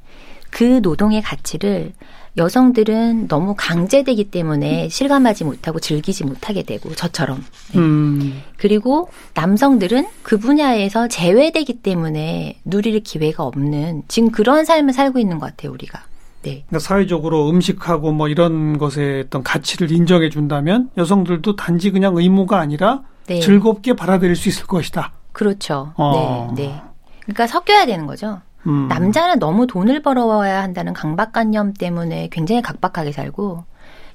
그 0.50 0.78
노동의 0.80 1.22
가치를 1.22 1.92
여성들은 2.36 3.26
너무 3.26 3.56
강제되기 3.58 4.30
때문에 4.30 4.88
실감하지 4.88 5.42
못하고 5.42 5.80
즐기지 5.80 6.24
못하게 6.24 6.62
되고 6.62 6.94
저처럼 6.94 7.44
네. 7.72 7.78
음. 7.80 8.42
그리고 8.58 9.08
남성들은 9.34 10.06
그 10.22 10.38
분야에서 10.38 11.08
제외되기 11.08 11.82
때문에 11.82 12.60
누릴 12.64 13.00
기회가 13.00 13.42
없는 13.42 14.04
지금 14.06 14.30
그런 14.30 14.64
삶을 14.64 14.92
살고 14.92 15.18
있는 15.18 15.40
것 15.40 15.46
같아요 15.46 15.72
우리가 15.72 16.04
네 16.42 16.64
그러니까 16.68 16.78
사회적으로 16.78 17.48
음식하고 17.50 18.12
뭐 18.12 18.28
이런 18.28 18.78
것에 18.78 19.24
어떤 19.26 19.42
가치를 19.42 19.90
인정해 19.90 20.28
준다면 20.28 20.90
여성들도 20.96 21.56
단지 21.56 21.90
그냥 21.90 22.16
의무가 22.16 22.58
아니라 22.58 23.02
네. 23.26 23.40
즐겁게 23.40 23.94
받아들일 23.94 24.36
수 24.36 24.48
있을 24.48 24.66
것이다. 24.66 25.12
그렇죠 25.32 25.92
어. 25.96 26.52
네 26.56 26.64
네. 26.64 26.82
그러니까 27.22 27.46
섞여야 27.46 27.86
되는 27.86 28.06
거죠 28.06 28.40
음. 28.66 28.88
남자는 28.88 29.38
너무 29.38 29.66
돈을 29.66 30.02
벌어와야 30.02 30.62
한다는 30.62 30.92
강박관념 30.92 31.74
때문에 31.74 32.28
굉장히 32.30 32.60
각박하게 32.62 33.12
살고 33.12 33.64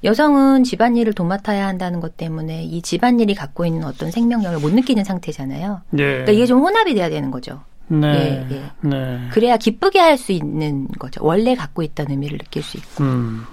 여성은 0.04 0.63
집안일을 0.63 1.13
도맡아야 1.13 1.68
한다는 1.68 2.00
것 2.00 2.18
때문에 2.18 2.63
이 2.63 2.82
집안일이 2.82 3.34
갖고 3.34 3.66
있는 3.66 3.84
어떤 3.84 4.12
생명력을 4.12 4.60
못 4.60 4.74
느끼는 4.74 5.04
상태잖아요. 5.04 5.82
예. 5.94 6.04
그러니까 6.04 6.32
이게 6.34 6.46
좀 6.46 6.60
혼합이 6.60 6.94
돼야 6.94 7.10
되는 7.10 7.32
거죠. 7.32 7.62
네. 7.89 8.47
예, 8.50 8.56
예. 8.56 8.71
네. 8.82 9.19
그래야 9.32 9.58
기쁘게 9.58 10.00
할 10.00 10.17
수 10.17 10.32
있는 10.32 10.88
거죠. 11.00 11.23
원래 11.23 11.56
갖고 11.56 11.84
있던 11.84 12.08
의미를 12.10 12.38
느낄 12.38 12.63
수 12.63 12.78
있고. 12.78 13.04
음. 13.04 13.45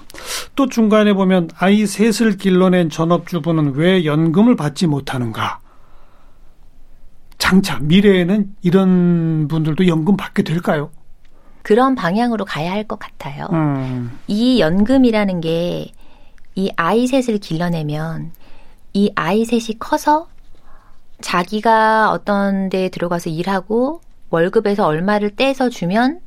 또 0.55 0.69
중간에 0.69 1.13
보면 1.13 1.51
아이 1.57 1.87
셋을 1.87 2.37
길러낸 2.37 2.91
전업주부는 2.91 3.75
왜 3.75 4.05
연금을 4.05 4.57
받지 4.57 4.87
못하는가? 4.87 5.61
장차 7.39 7.79
미래에는 7.81 8.55
이런 8.63 9.49
분들도 9.49 9.87
연금 9.87 10.17
받게 10.17 10.43
될까요? 10.43 10.91
그런 11.63 11.95
방향으로 11.95 12.45
가야 12.45 12.73
할 12.73 12.85
것 12.87 12.99
같아요. 12.99 13.47
음. 13.53 14.19
이 14.27 14.61
연금이라는 14.61 15.41
게 15.41 15.93
이 16.57 16.71
아이 16.77 17.09
셋을 17.09 17.39
길러내면 17.39 18.31
이 18.93 19.11
아이 19.17 19.45
셋이 19.45 19.77
커서 19.81 20.29
자기가 21.21 22.13
어떤 22.13 22.69
데에 22.69 22.91
들어가서 22.91 23.29
일하고 23.31 24.01
월급에서 24.35 24.85
얼마를 24.87 25.31
떼서 25.31 25.69
주면 25.69 26.19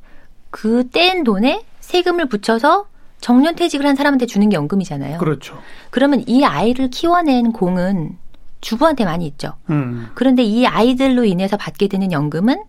그 0.50 0.84
뗀 0.91 1.24
돈에 1.26 1.63
세금을 1.82 2.28
붙여서 2.28 2.88
정년 3.20 3.56
퇴직을 3.56 3.86
한 3.86 3.96
사람한테 3.96 4.26
주는 4.28 4.48
게 4.50 4.56
연금이잖아요. 4.56 5.17
그렇죠. 5.17 5.58
그러면 5.89 6.24
이 6.28 6.43
아이를 6.46 6.89
키워낸 6.89 7.52
공은 7.52 8.17
주부한테 8.62 9.06
많이 9.06 9.26
있죠. 9.28 9.54
음. 9.70 10.08
그런데 10.13 10.43
이 10.43 10.65
아이들로 10.65 11.26
인해서 11.26 11.58
받게 11.58 11.88
되는 11.89 12.12
연금은 12.12 12.63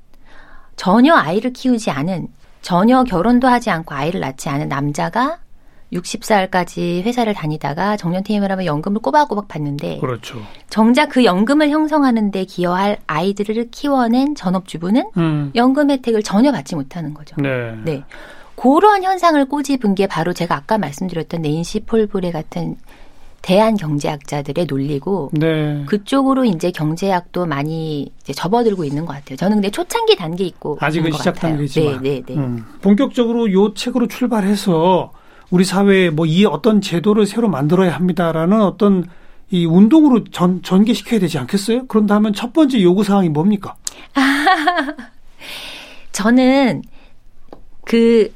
전혀 0.77 1.15
아이를 1.15 1.53
키우지 1.53 1.91
않은 1.91 2.29
전혀 2.63 3.05
결혼도 3.05 3.47
하지 3.49 3.71
않고 3.71 3.95
아이를 3.95 4.21
낳지 4.21 4.49
않은 4.49 4.69
남자가 4.69 5.39
60살까지 5.93 7.03
회사를 7.03 7.35
다니다가 7.35 7.97
정년퇴임을 7.97 8.51
하면 8.53 8.67
연금을 8.67 9.01
꼬박꼬박 9.01 9.49
받는데 9.49 9.99
그렇죠. 9.99 10.41
정작 10.69 11.09
그 11.09 11.25
연금을 11.25 11.71
형성하는 11.71 12.31
데 12.31 12.45
기여할 12.45 12.99
아이들을 13.07 13.71
키워낸 13.71 14.35
전업주부는 14.35 15.11
음. 15.17 15.53
연금 15.55 15.91
혜택을 15.91 16.23
전혀 16.23 16.53
받지 16.53 16.75
못하는 16.75 17.15
거죠. 17.15 17.37
네. 17.41 17.75
네. 17.85 18.05
그런 18.57 19.05
현상을 19.05 19.43
꼬집은 19.47 19.95
게 19.95 20.07
바로 20.07 20.33
제가 20.33 20.57
아까 20.57 20.79
말씀드렸던 20.79 21.43
네인시 21.43 21.81
폴브레 21.81 22.33
같은 22.33 22.77
대한 23.41 23.77
경제학자들의 23.77 24.67
논리고 24.69 25.31
네. 25.33 25.85
그쪽으로 25.87 26.45
이제 26.45 26.73
경제학도 26.73 27.47
많이 27.47 28.11
이제 28.21 28.33
접어들고 28.33 28.85
있는 28.85 29.07
것 29.07 29.13
같아요. 29.13 29.37
저는 29.37 29.59
근데 29.59 29.71
초창기 29.71 30.17
단계 30.17 30.45
있고 30.45 30.77
아직은 30.81 31.13
시작. 31.13 31.37
단계지만 31.37 32.03
네, 32.03 32.21
네, 32.21 32.23
네. 32.27 32.35
음. 32.35 32.65
본격적으로 32.83 33.53
요 33.53 33.75
책으로 33.75 34.09
출발해서 34.09 35.13
우리 35.51 35.65
사회에 35.65 36.11
뭐 36.11 36.27
이 36.27 36.45
어떤 36.45 36.81
제도를 36.81 37.27
새로 37.27 37.49
만들어야 37.49 37.95
합니다라는 37.95 38.61
어떤 38.61 39.09
이 39.51 39.65
운동으로 39.65 40.25
전, 40.25 40.63
전개시켜야 40.63 41.21
되지 41.21 41.39
않겠어요? 41.39 41.87
그런다면 41.87 42.35
첫 42.35 42.53
번째 42.53 42.83
요구 42.83 43.03
사항이 43.03 43.31
뭡니까? 43.31 43.77
저는 46.13 46.83
그 47.85 48.33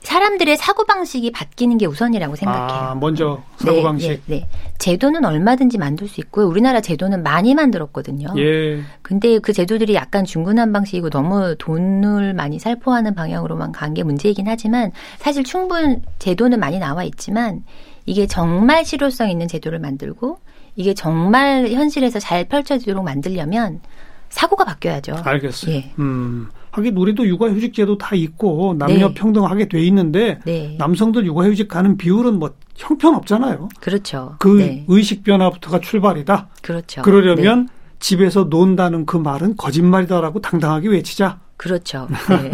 사람들의 0.00 0.56
사고 0.56 0.84
방식이 0.84 1.30
바뀌는 1.30 1.76
게 1.78 1.86
우선이라고 1.86 2.34
생각해요. 2.34 2.68
아, 2.68 2.94
먼저 2.94 3.42
사고 3.58 3.82
방식. 3.82 4.08
네, 4.08 4.20
네, 4.26 4.36
네. 4.40 4.48
제도는 4.78 5.24
얼마든지 5.26 5.76
만들 5.76 6.08
수 6.08 6.20
있고요. 6.22 6.46
우리나라 6.46 6.80
제도는 6.80 7.22
많이 7.22 7.54
만들었거든요. 7.54 8.28
예. 8.38 8.80
근데 9.02 9.38
그 9.38 9.52
제도들이 9.52 9.94
약간 9.94 10.24
중구난 10.24 10.72
방식이고 10.72 11.10
너무 11.10 11.54
돈을 11.58 12.32
많이 12.34 12.58
살포하는 12.58 13.14
방향으로만 13.14 13.72
간 13.72 13.90
게 13.90 14.02
문제이긴 14.04 14.46
하지만 14.46 14.92
사실 15.18 15.42
충분 15.42 16.02
제도는 16.20 16.60
많이 16.60 16.78
나와 16.78 17.02
있지만 17.04 17.64
이게 18.06 18.26
정말 18.28 18.84
실효성 18.84 19.30
있는 19.30 19.48
제도를 19.48 19.80
만들고 19.80 20.38
이게 20.76 20.94
정말 20.94 21.68
현실에서 21.68 22.20
잘 22.20 22.44
펼쳐지도록 22.44 23.04
만들려면 23.04 23.80
사고가 24.28 24.64
바뀌어야죠. 24.64 25.16
알겠어요. 25.24 25.74
예. 25.74 25.92
음. 25.98 26.48
하긴 26.70 26.96
우리도 26.96 27.26
육아휴직 27.26 27.74
제도 27.74 27.98
다 27.98 28.14
있고 28.14 28.74
남녀 28.78 29.08
네. 29.08 29.14
평등하게 29.14 29.68
돼 29.68 29.82
있는데 29.84 30.38
네. 30.44 30.76
남성들 30.78 31.26
육아휴직 31.26 31.68
가는 31.68 31.96
비율은 31.96 32.38
뭐 32.38 32.54
형편없잖아요. 32.76 33.68
그렇죠. 33.80 34.36
그 34.38 34.58
네. 34.58 34.84
의식 34.88 35.24
변화부터가 35.24 35.80
출발이다. 35.80 36.48
그렇죠. 36.62 37.02
그러려면 37.02 37.66
네. 37.66 37.72
집에서 37.98 38.44
논다는 38.44 39.06
그 39.06 39.16
말은 39.16 39.56
거짓말이다라고 39.56 40.40
당당하게 40.40 40.88
외치자. 40.88 41.40
그렇죠. 41.56 42.08
네. 42.30 42.52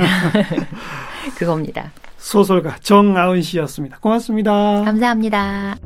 그겁니다. 1.37 1.93
소설가 2.17 2.77
정아은 2.81 3.43
씨였습니다. 3.43 3.99
고맙습니다. 4.01 4.83
감사합니다. 4.83 5.77